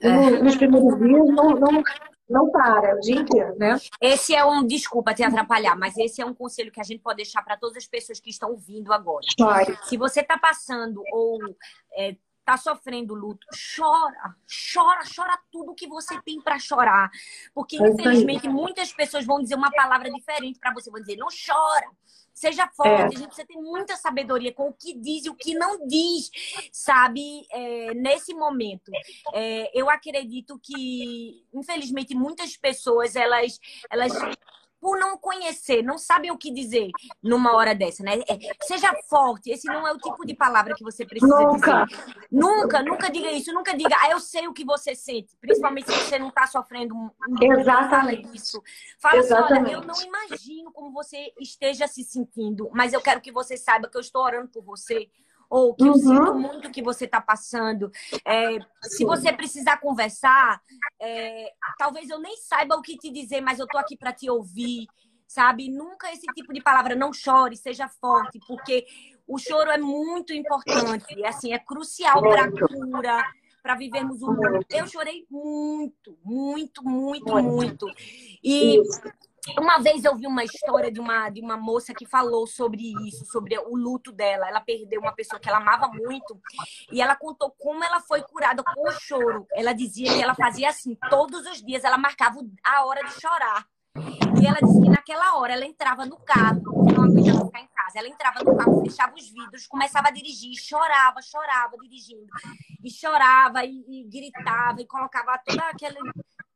[0.00, 0.30] É.
[0.42, 1.82] Nos primeiros dias não, não,
[2.28, 3.76] não para, o dia inteiro, né?
[4.00, 7.16] Esse é um, desculpa te atrapalhar, mas esse é um conselho que a gente pode
[7.16, 9.24] deixar para todas as pessoas que estão ouvindo agora.
[9.38, 9.78] Chore.
[9.84, 11.38] Se você está passando ou
[11.96, 13.46] é, tá sofrendo luto,
[13.76, 14.34] chora,
[14.74, 17.10] chora, chora tudo que você tem para chorar.
[17.54, 21.28] Porque, é infelizmente, muitas pessoas vão dizer uma palavra diferente para você, vão dizer, não
[21.28, 21.90] chora.
[22.32, 23.04] Seja forte, é.
[23.04, 26.30] a gente precisa ter muita sabedoria com o que diz e o que não diz,
[26.72, 27.46] sabe?
[27.50, 28.90] É, nesse momento.
[29.34, 33.58] É, eu acredito que, infelizmente, muitas pessoas, elas,
[33.90, 34.12] elas
[34.80, 36.90] por não conhecer, não sabem o que dizer
[37.22, 38.20] numa hora dessa, né?
[38.28, 41.84] É, seja forte, esse não é o tipo de palavra que você precisa nunca.
[41.84, 42.14] dizer.
[42.30, 45.98] Nunca, nunca diga isso, nunca diga, ah, eu sei o que você sente, principalmente se
[45.98, 47.10] você não está sofrendo um
[47.42, 48.34] Exatamente.
[48.34, 48.62] isso.
[48.98, 49.52] Fala Exatamente.
[49.52, 53.56] assim, olha, eu não imagino como você esteja se sentindo, mas eu quero que você
[53.56, 55.08] saiba que eu estou orando por você
[55.50, 55.88] ou que uhum.
[55.88, 57.90] eu sinto muito que você está passando.
[58.24, 60.62] É, se você precisar conversar,
[61.02, 64.30] é, talvez eu nem saiba o que te dizer, mas eu tô aqui para te
[64.30, 64.86] ouvir,
[65.26, 65.68] sabe?
[65.68, 68.86] Nunca esse tipo de palavra, não chore, seja forte, porque
[69.26, 73.24] o choro é muito importante, assim, é crucial para a cura,
[73.60, 74.64] para vivermos o mundo.
[74.70, 77.86] Eu chorei muito, muito, muito, muito.
[78.42, 78.80] E
[79.58, 83.24] uma vez eu vi uma história de uma, de uma moça que falou sobre isso,
[83.26, 84.48] sobre o luto dela.
[84.48, 86.38] Ela perdeu uma pessoa que ela amava muito
[86.92, 89.46] e ela contou como ela foi curada com o choro.
[89.52, 93.66] Ela dizia que ela fazia assim, todos os dias ela marcava a hora de chorar.
[94.40, 96.62] E ela disse que naquela hora ela entrava no carro,
[96.94, 97.98] não aguentava ficar em casa.
[97.98, 102.26] Ela entrava no carro, fechava os vidros, começava a dirigir, chorava, chorava dirigindo.
[102.82, 105.98] E chorava e, e gritava e colocava toda aquela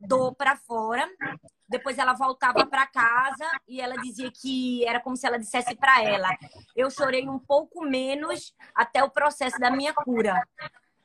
[0.06, 1.08] dor para fora.
[1.68, 6.02] Depois ela voltava para casa e ela dizia que era como se ela dissesse para
[6.02, 6.28] ela:
[6.76, 10.42] eu chorei um pouco menos até o processo da minha cura.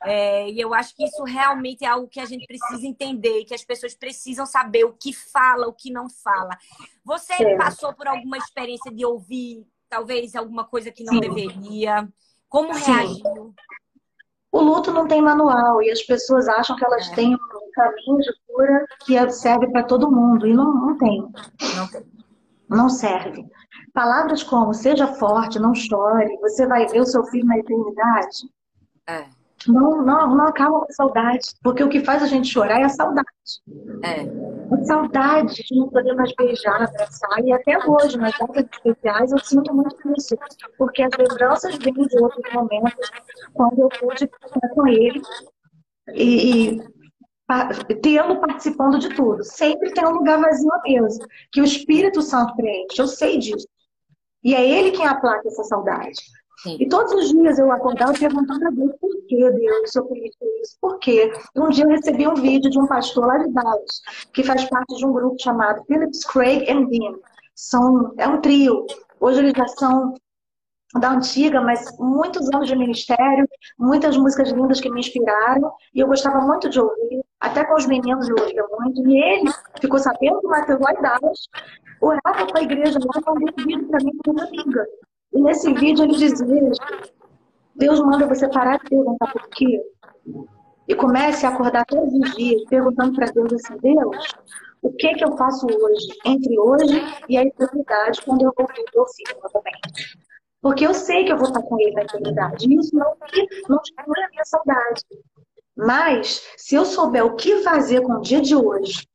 [0.02, 3.54] É, e eu acho que isso realmente é algo que a gente precisa entender, que
[3.54, 6.56] as pessoas precisam saber o que fala, o que não fala.
[7.04, 7.56] Você é.
[7.56, 11.20] passou por alguma experiência de ouvir, talvez, alguma coisa que não Sim.
[11.20, 12.08] deveria?
[12.48, 12.92] Como Sim.
[12.92, 13.54] reagiu?
[14.52, 17.14] O luto não tem manual e as pessoas acham que elas é.
[17.14, 21.20] têm um caminho de cura que serve para todo mundo e não, não tem.
[21.76, 22.02] Não tem.
[22.68, 23.44] Não serve.
[23.92, 28.48] Palavras como seja forte, não chore, você vai ver o seu filho na eternidade.
[29.08, 31.48] É não, não, não acaba com a saudade.
[31.62, 33.28] Porque o que faz a gente chorar é a saudade.
[34.02, 34.74] É.
[34.74, 37.44] A saudade de não poder mais beijar, abraçar.
[37.44, 40.36] E até hoje, nas datas especiais, eu sinto muito isso.
[40.78, 43.10] Porque as lembranças vêm de outros momentos,
[43.52, 45.20] quando eu pude estar com ele.
[46.14, 46.99] E, e
[48.02, 49.44] tê-lo participando de tudo.
[49.44, 53.00] Sempre tem um lugar vazio a mesa, que o Espírito Santo preenche.
[53.00, 53.66] Eu sei disso.
[54.42, 56.20] E é ele quem aplaca essa saudade.
[56.62, 56.76] Sim.
[56.78, 60.76] E todos os dias eu acordava perguntando a Deus por que Deus, eu permitiu isso,
[60.78, 61.32] por quê?
[61.56, 64.02] Um dia eu recebi um vídeo de um pastor lá de Dallas,
[64.34, 67.14] que faz parte de um grupo chamado Phillips, Craig and Dean.
[67.54, 68.86] São, é um trio.
[69.18, 70.14] Hoje eles já são
[70.98, 73.48] da antiga, mas muitos anos de ministério,
[73.78, 77.86] muitas músicas lindas que me inspiraram, e eu gostava muito de ouvir, até com os
[77.86, 79.50] meninos eu ouvia muito, e ele
[79.80, 81.48] ficou sabendo que o Matheus Dallas
[82.00, 84.86] orava com a igreja lá mandou um vídeo para mim como amiga.
[85.32, 86.72] E nesse vídeo ele dizia:
[87.76, 89.80] Deus manda você parar de perguntar por quê.
[90.88, 94.26] E comece a acordar todos os dias perguntando para Deus assim: Deus,
[94.82, 98.84] o que que eu faço hoje, entre hoje e a eternidade, quando eu vou ver
[98.92, 100.18] meu filho novamente?
[100.60, 102.66] Porque eu sei que eu vou estar com ele na eternidade.
[102.66, 103.16] E isso não,
[103.68, 105.04] não tira a minha saudade.
[105.76, 109.08] Mas, se eu souber o que fazer com o dia de hoje,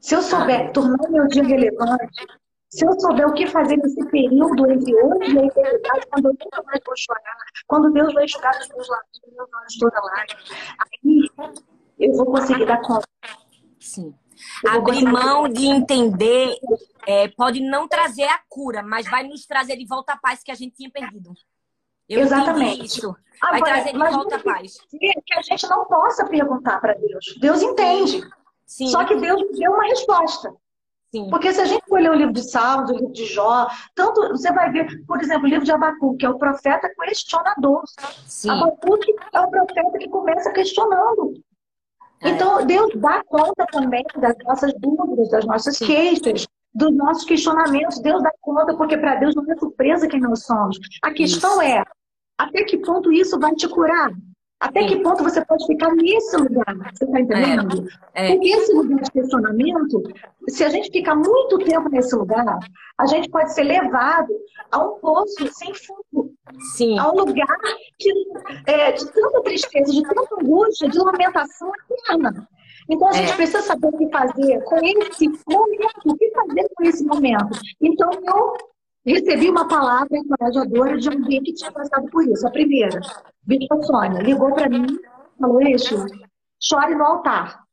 [0.00, 2.26] se eu souber tornar meu dia relevante,
[2.70, 6.32] se eu souber o que fazer nesse período entre hoje e a eternidade, quando eu
[6.32, 10.00] nunca mais vou chorar, quando Deus vai enxugar os meus lábios, os meus olhos toda
[10.00, 10.40] lágrima,
[11.04, 11.30] aí
[11.98, 13.06] eu vou conseguir dar conta.
[13.80, 14.14] Sim.
[14.66, 16.56] Abrir mão de entender
[17.06, 20.50] é, pode não trazer a cura, mas vai nos trazer de volta a paz que
[20.50, 21.32] a gente tinha perdido.
[22.08, 22.86] Eu Exatamente.
[22.86, 23.14] Isso.
[23.40, 24.78] Vai Agora, trazer de volta a paz.
[24.90, 27.36] Que a gente não possa perguntar para Deus.
[27.38, 28.22] Deus entende.
[28.66, 28.88] Sim.
[28.88, 30.54] Só que Deus deu uma resposta.
[31.10, 31.30] Sim.
[31.30, 34.28] Porque se a gente for ler o livro de Salmos, o livro de Jó, tanto
[34.28, 37.82] você vai ver, por exemplo, o livro de Abacuque, que é o profeta questionador.
[38.26, 38.50] Sim.
[38.50, 41.42] Abacuque é o profeta que começa questionando.
[42.20, 42.30] É.
[42.30, 45.86] Então, Deus dá conta também das nossas dúvidas, das nossas Sim.
[45.86, 48.00] queixas, dos nossos questionamentos.
[48.00, 50.78] Deus dá conta, porque para Deus não é surpresa quem nós somos.
[51.02, 51.62] A questão isso.
[51.62, 51.84] é,
[52.38, 54.10] até que ponto isso vai te curar?
[54.60, 56.74] Até que ponto você pode ficar nesse lugar?
[56.92, 57.88] Você está entendendo?
[58.12, 58.34] É, é.
[58.34, 60.02] Porque esse lugar de questionamento,
[60.48, 62.58] se a gente ficar muito tempo nesse lugar,
[62.98, 64.32] a gente pode ser levado
[64.72, 66.27] a um poço sem fundo.
[66.76, 66.98] Sim.
[66.98, 67.56] A um lugar
[67.98, 68.12] de,
[68.66, 72.48] é, de tanta tristeza, de tanta angústia, de lamentação eterna.
[72.88, 73.36] Então a gente é.
[73.36, 77.58] precisa saber o que fazer com esse momento, o que fazer com esse momento.
[77.80, 78.56] Então eu
[79.04, 82.46] recebi uma palavra encorajadora de alguém que tinha passado por isso.
[82.46, 83.00] A primeira,
[83.42, 84.86] Bispa Sônia, ligou para mim,
[85.38, 86.06] falou, Eixo,
[86.60, 87.67] chore no altar.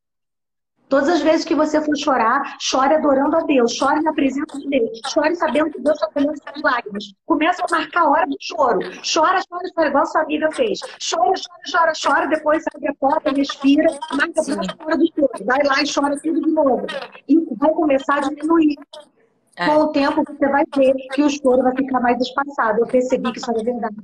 [0.95, 4.69] Todas as vezes que você for chorar, chore adorando a Deus, chore na presença de
[4.69, 7.03] Deus, chore sabendo que Deus está colhendo suas lágrimas.
[7.25, 8.79] Começa a marcar a hora do choro.
[8.79, 10.79] Chora, chora, chora, igual sua amiga fez.
[10.79, 15.45] Chora, chora, chora, chora, depois abre a porta, respira, marca a hora do choro.
[15.45, 16.87] Vai lá e chora tudo de novo.
[17.27, 18.77] E vai começar a diminuir.
[19.57, 19.65] É.
[19.65, 22.79] Com o tempo, você vai ver que o choro vai ficar mais espaçado.
[22.79, 23.97] Eu percebi que isso era verdade.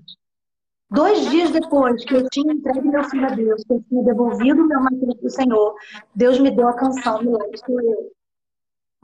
[0.92, 4.68] Dois dias depois que eu tinha entregue meu filho a Deus, que eu tinha devolvido
[4.68, 5.76] meu marido para o Senhor,
[6.14, 8.12] Deus me deu a canção Milagre Sou Eu.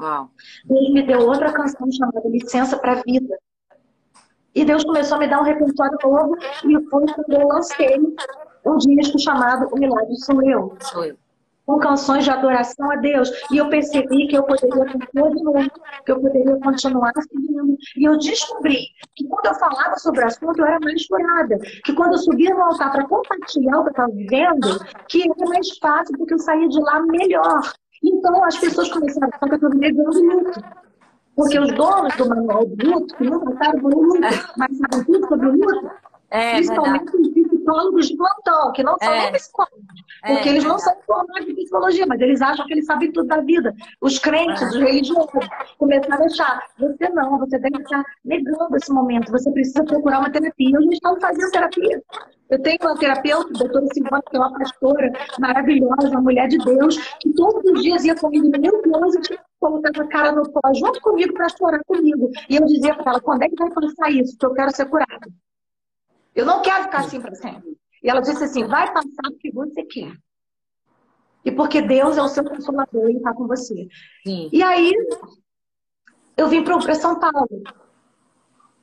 [0.02, 0.30] Uau.
[0.66, 3.40] Deus me deu outra canção chamada Licença para a Vida.
[4.54, 7.98] E Deus começou a me dar um repertório novo e foi quando eu lancei
[8.66, 10.76] um disco chamado O Milagre Sou Eu.
[10.82, 11.18] Sou eu
[11.68, 13.30] com canções de adoração a Deus.
[13.52, 15.70] E eu percebi que eu poderia novo,
[16.06, 17.78] que eu poderia continuar seguindo.
[17.98, 21.60] E eu descobri que quando eu falava sobre o assunto, eu era mais curada.
[21.84, 25.50] Que quando eu subia no altar para compartilhar o que eu estava vivendo, que era
[25.50, 27.62] mais fácil, porque eu saía de lá melhor.
[28.02, 30.64] Então as pessoas começaram a falar que eu estava negando luto.
[31.36, 34.22] Porque os donos do manual do luto, que não passaram por um luto,
[34.58, 35.92] mas sabem tudo sobre o luto,
[36.32, 37.12] é, principalmente
[37.68, 39.22] os psicólogos de plantão, que não são é.
[39.24, 39.78] nem psicólogos.
[40.24, 43.12] É, porque é, eles não são formados em psicologia, mas eles acham que eles sabem
[43.12, 43.76] tudo da vida.
[44.02, 48.92] Os crentes, os religiosos, começaram a achar, você não, você tem que estar negando esse
[48.92, 50.78] momento, você precisa procurar uma terapia.
[50.78, 52.04] Hoje estamos fazendo terapia.
[52.50, 56.58] Eu tenho uma terapeuta, a doutora Silvana, que é uma pastora maravilhosa, uma mulher de
[56.60, 60.62] Deus, que todos os dias ia comigo no meu closet, colocava a cara no pó
[60.74, 62.30] junto comigo para chorar comigo.
[62.50, 64.38] E eu dizia para ela, quando é que vai passar isso?
[64.38, 65.28] Que eu quero ser curada.
[66.38, 67.76] Eu não quero ficar assim para sempre.
[68.04, 70.16] E ela disse assim: vai passar porque você quer.
[71.44, 73.88] E porque Deus é o seu consolador e está com você.
[74.24, 74.48] Sim.
[74.54, 74.94] E aí,
[76.38, 77.64] eu vim para São Paulo.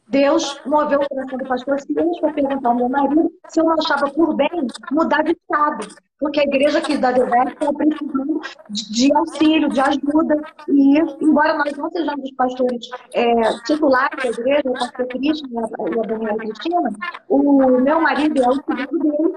[0.09, 3.75] Deus moveu o coração do pastor Silas para perguntar ao meu marido se eu não
[3.75, 5.89] achava por bem mudar de estado.
[6.21, 8.41] Porque a igreja aqui da Deverso está precisando
[8.71, 10.43] de auxílio, de ajuda.
[10.69, 15.99] E, embora nós não sejamos os pastores é, titulares da igreja, o pastor Cristian e
[15.99, 16.91] a Daniela Cristina,
[17.29, 19.35] o meu marido é o filho dele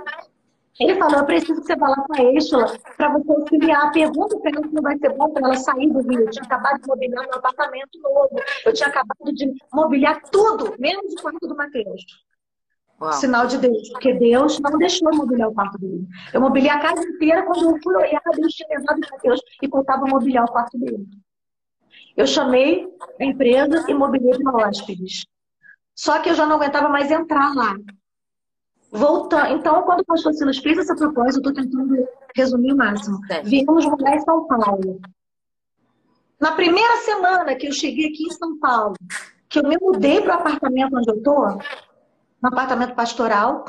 [0.79, 3.91] ele falou, eu preciso que você vá lá com a Estela para você auxiliar.
[3.91, 6.21] Pergunta para ela se não vai ser bom para ela sair do Rio.
[6.21, 8.41] Eu tinha acabado de mobiliar meu apartamento novo.
[8.65, 12.05] Eu tinha acabado de mobiliar tudo, menos o quarto do Mateus.
[12.99, 13.13] Uau.
[13.13, 16.07] Sinal de Deus, porque Deus não deixou eu mobiliar o quarto dele.
[16.33, 19.69] Eu mobiliei a casa inteira, quando eu fui olhar, Deus tinha levado o Mateus e
[19.69, 21.05] faltava mobiliar o quarto dele.
[22.15, 22.87] Eu chamei
[23.19, 25.25] a empresa e mobiliei para hóspedes.
[25.95, 27.75] Só que eu já não aguentava mais entrar lá.
[28.91, 33.19] Voltando, então, quando o pastor Silas fez essa proposta, eu estou tentando resumir o máximo.
[33.29, 33.41] É.
[33.41, 35.01] Viemos morar em São Paulo.
[36.39, 38.95] Na primeira semana que eu cheguei aqui em São Paulo,
[39.49, 41.57] que eu me mudei para o apartamento onde eu estou,
[42.41, 43.65] no apartamento pastoral,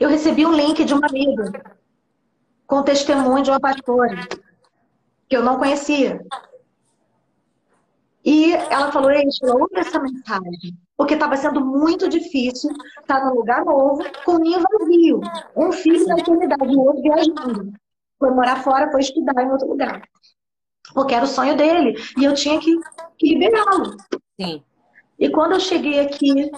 [0.00, 1.76] eu recebi um link de uma amiga
[2.66, 4.26] com testemunho de uma pastora
[5.28, 6.24] que eu não conhecia.
[8.24, 13.64] E ela falou, Eixa, ouve essa mensagem porque estava sendo muito difícil estar num lugar
[13.64, 15.20] novo, com ninho vazio.
[15.56, 17.72] Um filho na eternidade, o outro viajando.
[18.18, 20.02] Foi morar fora, foi estudar em outro lugar.
[20.92, 21.94] Porque era o sonho dele.
[22.18, 22.76] E eu tinha que,
[23.16, 23.96] que liberá-lo.
[24.40, 24.64] Sim.
[25.16, 26.50] E quando eu cheguei aqui,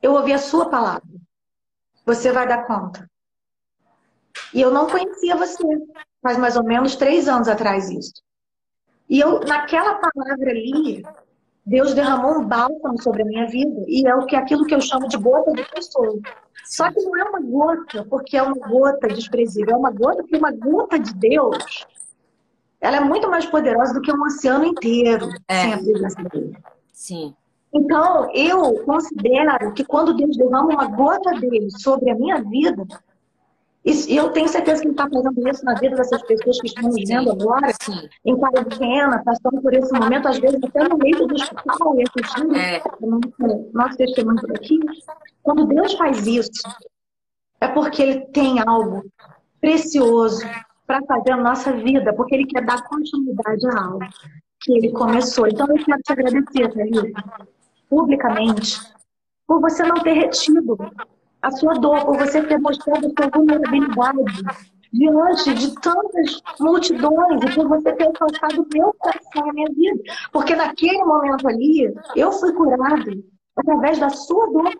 [0.00, 1.08] eu ouvi a sua palavra.
[2.04, 3.10] Você vai dar conta.
[4.54, 5.64] E eu não conhecia você.
[6.22, 8.22] Faz mais ou menos três anos atrás isso.
[9.08, 11.02] E eu, naquela palavra ali,
[11.66, 14.80] Deus derramou um bálsamo sobre a minha vida e é o que aquilo que eu
[14.80, 16.18] chamo de gota de pessoa.
[16.64, 20.36] Só que não é uma gota porque é uma gota desprezível, é uma gota porque
[20.36, 21.86] uma gota de Deus
[22.80, 25.62] ela é muito mais poderosa do que um oceano inteiro é.
[25.62, 26.56] sem a presença dele.
[26.92, 27.34] Sim.
[27.72, 32.86] Então, eu considero que quando Deus derrama uma gota dele sobre a minha vida,
[33.86, 36.90] e eu tenho certeza que ele está fazendo isso na vida dessas pessoas que estão
[36.90, 38.08] vivendo agora, Sim.
[38.24, 42.56] em quarentena, passando por esse momento, às vezes até no meio do hospital e assistindo
[42.56, 42.82] é.
[43.72, 44.80] nosso testemunho por aqui.
[45.40, 46.50] Quando Deus faz isso,
[47.60, 49.04] é porque Ele tem algo
[49.60, 50.44] precioso
[50.84, 54.04] para fazer a nossa vida, porque Ele quer dar continuidade a algo
[54.60, 55.46] que ele começou.
[55.46, 57.24] Então eu quero te agradecer, Thalita,
[57.88, 58.80] publicamente,
[59.46, 60.76] por você não ter retido
[61.42, 64.24] a sua dor, por você ter mostrado a sua vulnerabilidade
[64.92, 70.02] diante de tantas multidões e por você ter alcançado o meu coração, a minha vida.
[70.32, 73.24] Porque naquele momento ali, eu fui curado
[73.56, 74.72] através da sua dor.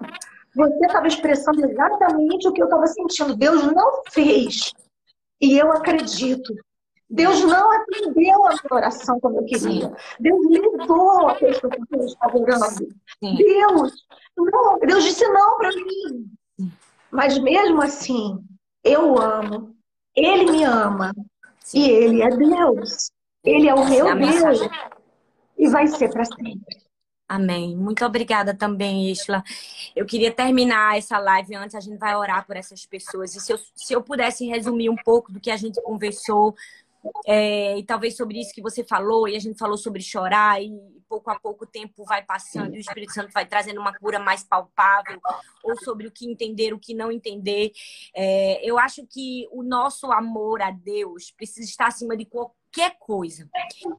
[0.55, 3.37] Você estava expressando exatamente o que eu estava sentindo.
[3.37, 4.73] Deus não fez.
[5.41, 6.55] E eu acredito.
[7.09, 9.93] Deus não atendeu a minha oração como eu queria.
[10.19, 12.89] Deus lidou a pessoa quem eu estava orando.
[13.21, 16.27] Deus, não, Deus disse não para mim.
[17.11, 18.39] Mas mesmo assim,
[18.83, 19.75] eu amo.
[20.15, 21.13] Ele me ama.
[21.61, 21.81] Sim.
[21.81, 23.11] E Ele é Deus.
[23.45, 24.61] Ele é o meu Deus.
[25.59, 26.87] E vai ser para sempre.
[27.29, 27.77] Amém.
[27.77, 29.43] Muito obrigada também, Isla.
[29.95, 33.35] Eu queria terminar essa live antes, a gente vai orar por essas pessoas.
[33.35, 36.55] E se eu, se eu pudesse resumir um pouco do que a gente conversou,
[37.27, 40.71] é, e talvez sobre isso que você falou, e a gente falou sobre chorar, e
[41.09, 44.19] pouco a pouco o tempo vai passando e o Espírito Santo vai trazendo uma cura
[44.19, 45.21] mais palpável,
[45.63, 47.73] ou sobre o que entender, o que não entender.
[48.15, 53.49] É, eu acho que o nosso amor a Deus precisa estar acima de qualquer coisa.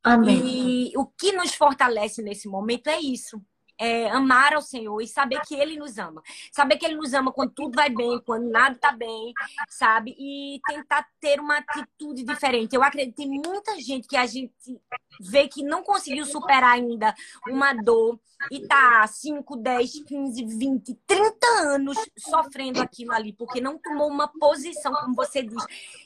[0.03, 0.91] Amém.
[0.91, 3.41] E o que nos fortalece nesse momento é isso
[3.79, 6.21] é, amar ao Senhor e saber que Ele nos ama.
[6.51, 9.33] Saber que Ele nos ama quando tudo vai bem, quando nada está bem,
[9.69, 10.15] sabe?
[10.17, 12.75] E tentar ter uma atitude diferente.
[12.75, 14.53] Eu acredito tem muita gente que a gente
[15.19, 17.13] vê que não conseguiu superar ainda
[17.47, 18.19] uma dor
[18.51, 24.27] e tá 5, 10, 15, 20, 30 anos sofrendo aquilo ali, porque não tomou uma
[24.27, 25.63] posição, como você diz,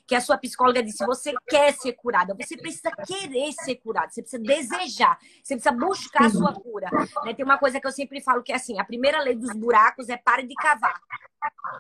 [0.08, 4.22] que a sua psicóloga disse, você quer ser curada, você precisa querer ser curada, você
[4.22, 6.90] precisa desejar, você precisa buscar a sua cura.
[7.24, 7.34] Né?
[7.34, 10.10] Tem uma coisa que eu sempre falo que é assim, a primeira lei dos buracos
[10.10, 11.00] é pare de cavar.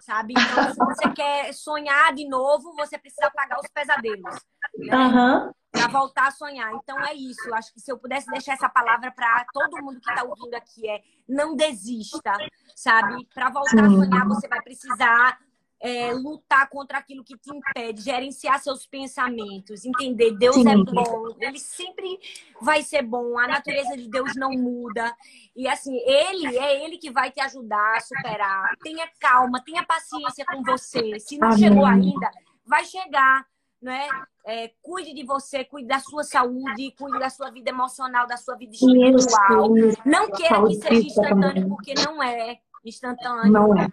[0.01, 0.34] Sabe?
[0.34, 4.36] Então, se você quer sonhar de novo, você precisa apagar os pesadelos.
[4.78, 4.95] Né?
[4.95, 6.72] Uhum para voltar a sonhar.
[6.74, 7.47] Então é isso.
[7.47, 10.53] Eu acho que se eu pudesse deixar essa palavra para todo mundo que está ouvindo
[10.53, 12.34] aqui é não desista,
[12.76, 13.26] sabe?
[13.34, 13.86] Para voltar Sim.
[13.86, 15.39] a sonhar, você vai precisar
[15.82, 20.70] é, lutar contra aquilo que te impede, gerenciar seus pensamentos, entender Deus é Sim.
[20.70, 22.20] é bom, Ele sempre
[22.62, 25.12] vai ser bom, a natureza de Deus não muda
[25.56, 28.78] e assim Ele é Ele que vai te ajudar a superar.
[28.84, 31.20] Tenha calma, tenha paciência com você.
[31.20, 31.60] Se não Amém.
[31.60, 32.30] chegou ainda,
[32.66, 33.46] vai chegar
[33.82, 34.08] né?
[34.46, 38.56] É, cuide de você, cuide da sua saúde, cuide da sua vida emocional, da sua
[38.56, 39.70] vida espiritual.
[40.06, 43.52] Não queira que seja instantâneo, porque não é instantâneo.
[43.52, 43.88] Não é.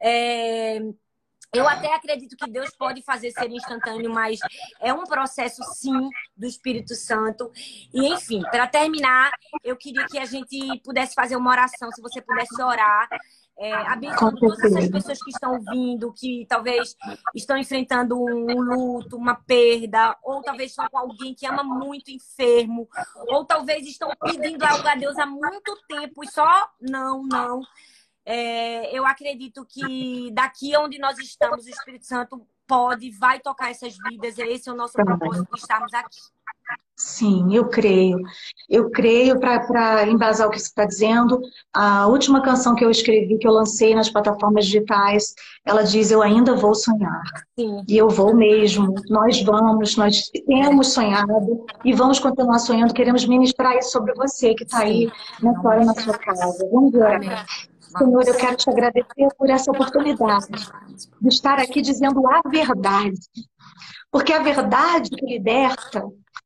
[0.00, 0.80] é.
[1.54, 4.40] Eu até acredito que Deus pode fazer ser instantâneo, mas
[4.80, 7.50] é um processo, sim, do Espírito Santo.
[7.92, 9.30] E, enfim, para terminar,
[9.62, 13.08] eu queria que a gente pudesse fazer uma oração, se você pudesse orar
[13.56, 16.96] é, abençoando todas essas pessoas que estão ouvindo, que talvez
[17.34, 22.88] estão enfrentando um luto, uma perda, ou talvez estão com alguém que ama muito enfermo,
[23.28, 27.62] ou talvez estão pedindo algo a Deus há muito tempo e só não, não.
[28.26, 33.94] É, eu acredito que daqui onde nós estamos, o Espírito Santo pode, vai tocar essas
[34.08, 34.38] vidas.
[34.38, 36.18] Esse é o nosso propósito de estarmos aqui.
[36.96, 38.16] Sim, eu creio.
[38.70, 41.40] Eu creio, para embasar o que você está dizendo,
[41.72, 46.22] a última canção que eu escrevi, que eu lancei nas plataformas digitais, ela diz: Eu
[46.22, 47.22] ainda vou sonhar.
[47.58, 47.82] Sim.
[47.88, 48.94] E eu vou mesmo.
[49.10, 52.94] Nós vamos, nós temos sonhado e vamos continuar sonhando.
[52.94, 55.10] Queremos ministrar isso sobre você que está aí
[55.42, 56.68] nessa hora na sua casa.
[56.70, 57.44] Vamos orar.
[57.96, 60.48] Senhor, eu quero te agradecer por essa oportunidade
[61.20, 63.20] de estar aqui dizendo a verdade.
[64.10, 66.04] Porque a verdade que liberta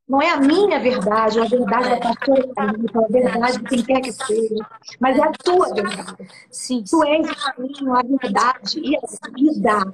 [0.09, 4.01] não é a minha verdade, a verdade da pastora Carlita, a verdade de quem quer
[4.01, 4.67] que seja,
[4.99, 6.29] mas é a tua verdade.
[6.51, 9.01] Sim, Tu és o caminho, a verdade e a
[9.37, 9.93] vida.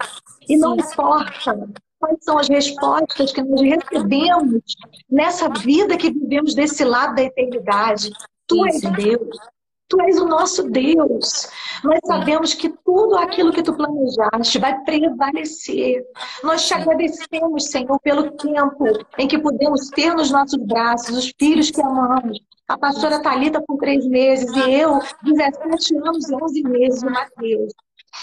[0.48, 4.62] E não importa quais são as respostas que nós recebemos
[5.10, 8.12] nessa vida que vivemos desse lado da eternidade.
[8.46, 9.36] Tu és Deus.
[9.88, 11.48] Tu és o nosso Deus.
[11.82, 16.02] Nós sabemos que tudo aquilo que tu planejaste vai prevalecer.
[16.42, 18.84] Nós te agradecemos, Senhor, pelo tempo
[19.18, 22.40] em que podemos ter nos nossos braços os filhos que amamos.
[22.66, 27.74] A pastora Talita com três meses e eu, 17 anos e 11 meses, o Mateus.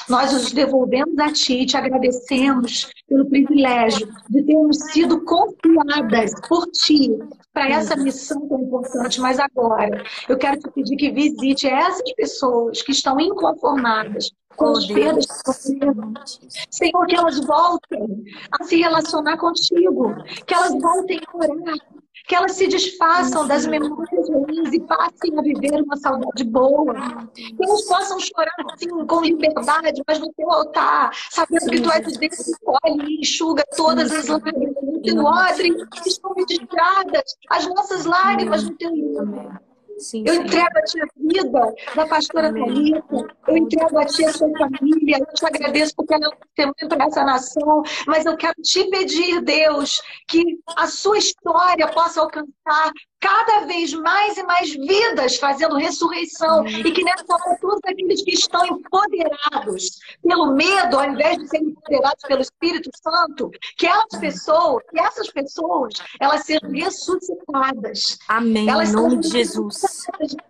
[0.10, 6.66] Nós os devolvemos a Ti e te agradecemos pelo privilégio de termos sido confiadas por
[6.72, 7.20] Ti
[7.54, 9.20] para essa missão tão importante.
[9.20, 14.86] Mas agora, eu quero te pedir que visite essas pessoas que estão inconformadas com as
[14.86, 15.26] perdas
[16.70, 20.14] Senhor, que elas voltem a se relacionar contigo,
[20.46, 21.78] que elas voltem a orar,
[22.28, 26.94] que elas se desfaçam das memórias ruins e passem a viver uma saudade boa.
[27.34, 32.08] Que elas possam chorar assim, com liberdade, mas no teu altar, sabendo que tu és
[32.08, 34.71] o Deus que colhe e enxuga todas as lágrimas
[35.02, 35.76] no teu odre,
[36.06, 39.60] estão mediadas as nossas lágrimas no teu livro.
[39.98, 43.04] Sim, eu entrego a ti a vida da pastora Thalita,
[43.48, 46.28] eu entrego a ti a sua família, eu te agradeço porque ela
[46.58, 50.44] é muito nessa nação, mas eu quero te pedir, Deus, que
[50.76, 52.50] a sua história possa alcançar
[53.20, 56.66] cada vez mais e mais vidas fazendo ressurreição.
[56.68, 61.68] E que nessa hora todos aqueles que estão empoderados pelo medo, ao invés de serem
[61.70, 68.18] empoderados pelo Espírito Santo, que elas pessoas, que essas pessoas, elas sejam ressuscitadas.
[68.28, 68.70] Amém.
[68.70, 70.06] Elas em nome de Jesus.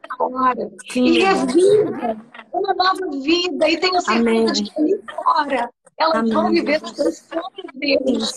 [0.10, 0.72] Agora.
[0.96, 2.22] E revivam
[2.54, 3.70] uma nova vida.
[3.70, 4.46] E tenho certeza Amém.
[4.46, 5.70] de que ali fora
[6.02, 6.34] elas Amém.
[6.34, 8.30] vão viver os teus sonhos, Deus.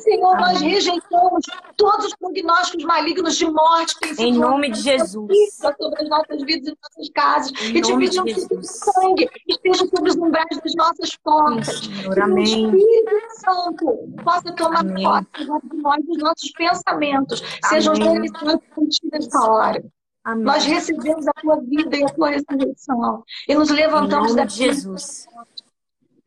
[0.00, 0.44] Senhor, Amém.
[0.44, 1.44] nós rejeitamos
[1.76, 5.54] todos os prognósticos malignos de morte que Em nome de Jesus.
[5.54, 7.52] Sobre as nossas vidas e nossas casas.
[7.62, 11.80] Em e te pedimos que o sangue esteja sobre os umbrais das nossas portas.
[11.80, 12.44] Senhor, Amém.
[12.44, 17.42] Que o Espírito Santo possa tomar posse de nós, dos nossos pensamentos.
[17.68, 19.84] Sejam realizados contigo nessa hora.
[20.24, 20.44] Amém.
[20.44, 23.24] Nós recebemos a tua vida e a tua ressurreição.
[23.48, 25.26] E nos levantamos da Jesus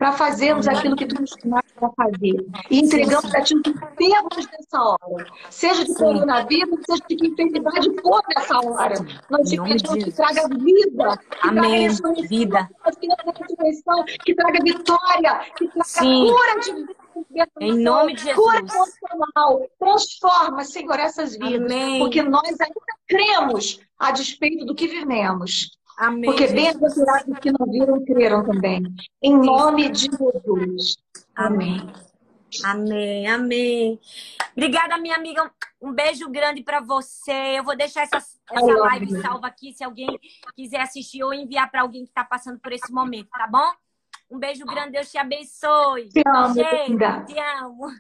[0.02, 2.44] para fazermos aquilo que tu nos para fazer.
[2.72, 5.28] E entregamos a ti o que temos nessa hora.
[5.52, 8.96] Seja de coronavírus, seja de que enfermidade for nessa hora.
[9.30, 11.18] Nós te pedimos que traga vida.
[11.18, 11.96] Que Amém.
[11.96, 12.70] Traga vida.
[13.00, 16.32] Que traga ressurreição, que traga vitória, que traga Sim.
[16.32, 17.48] cura de vida.
[17.60, 18.44] Em nome de Jesus.
[18.44, 19.70] Cura emocional.
[19.78, 21.72] Transforma, Senhor, essas vidas.
[21.72, 22.00] Amém.
[22.00, 25.80] Porque nós ainda cremos a despeito do que vivemos.
[26.02, 28.82] Amém, Porque bem-aventurados que não viram, creram também.
[29.22, 30.98] Em nome de Jesus.
[31.36, 31.94] Amém.
[32.64, 34.00] Amém, amém.
[34.52, 35.52] Obrigada, minha amiga.
[35.80, 37.60] Um beijo grande para você.
[37.60, 40.20] Eu vou deixar essa, essa live salva aqui se alguém
[40.56, 43.72] quiser assistir ou enviar para alguém que está passando por esse momento, tá bom?
[44.28, 46.10] Um beijo grande, Deus te abençoe.
[46.10, 47.92] Te amo, Gente, te amo.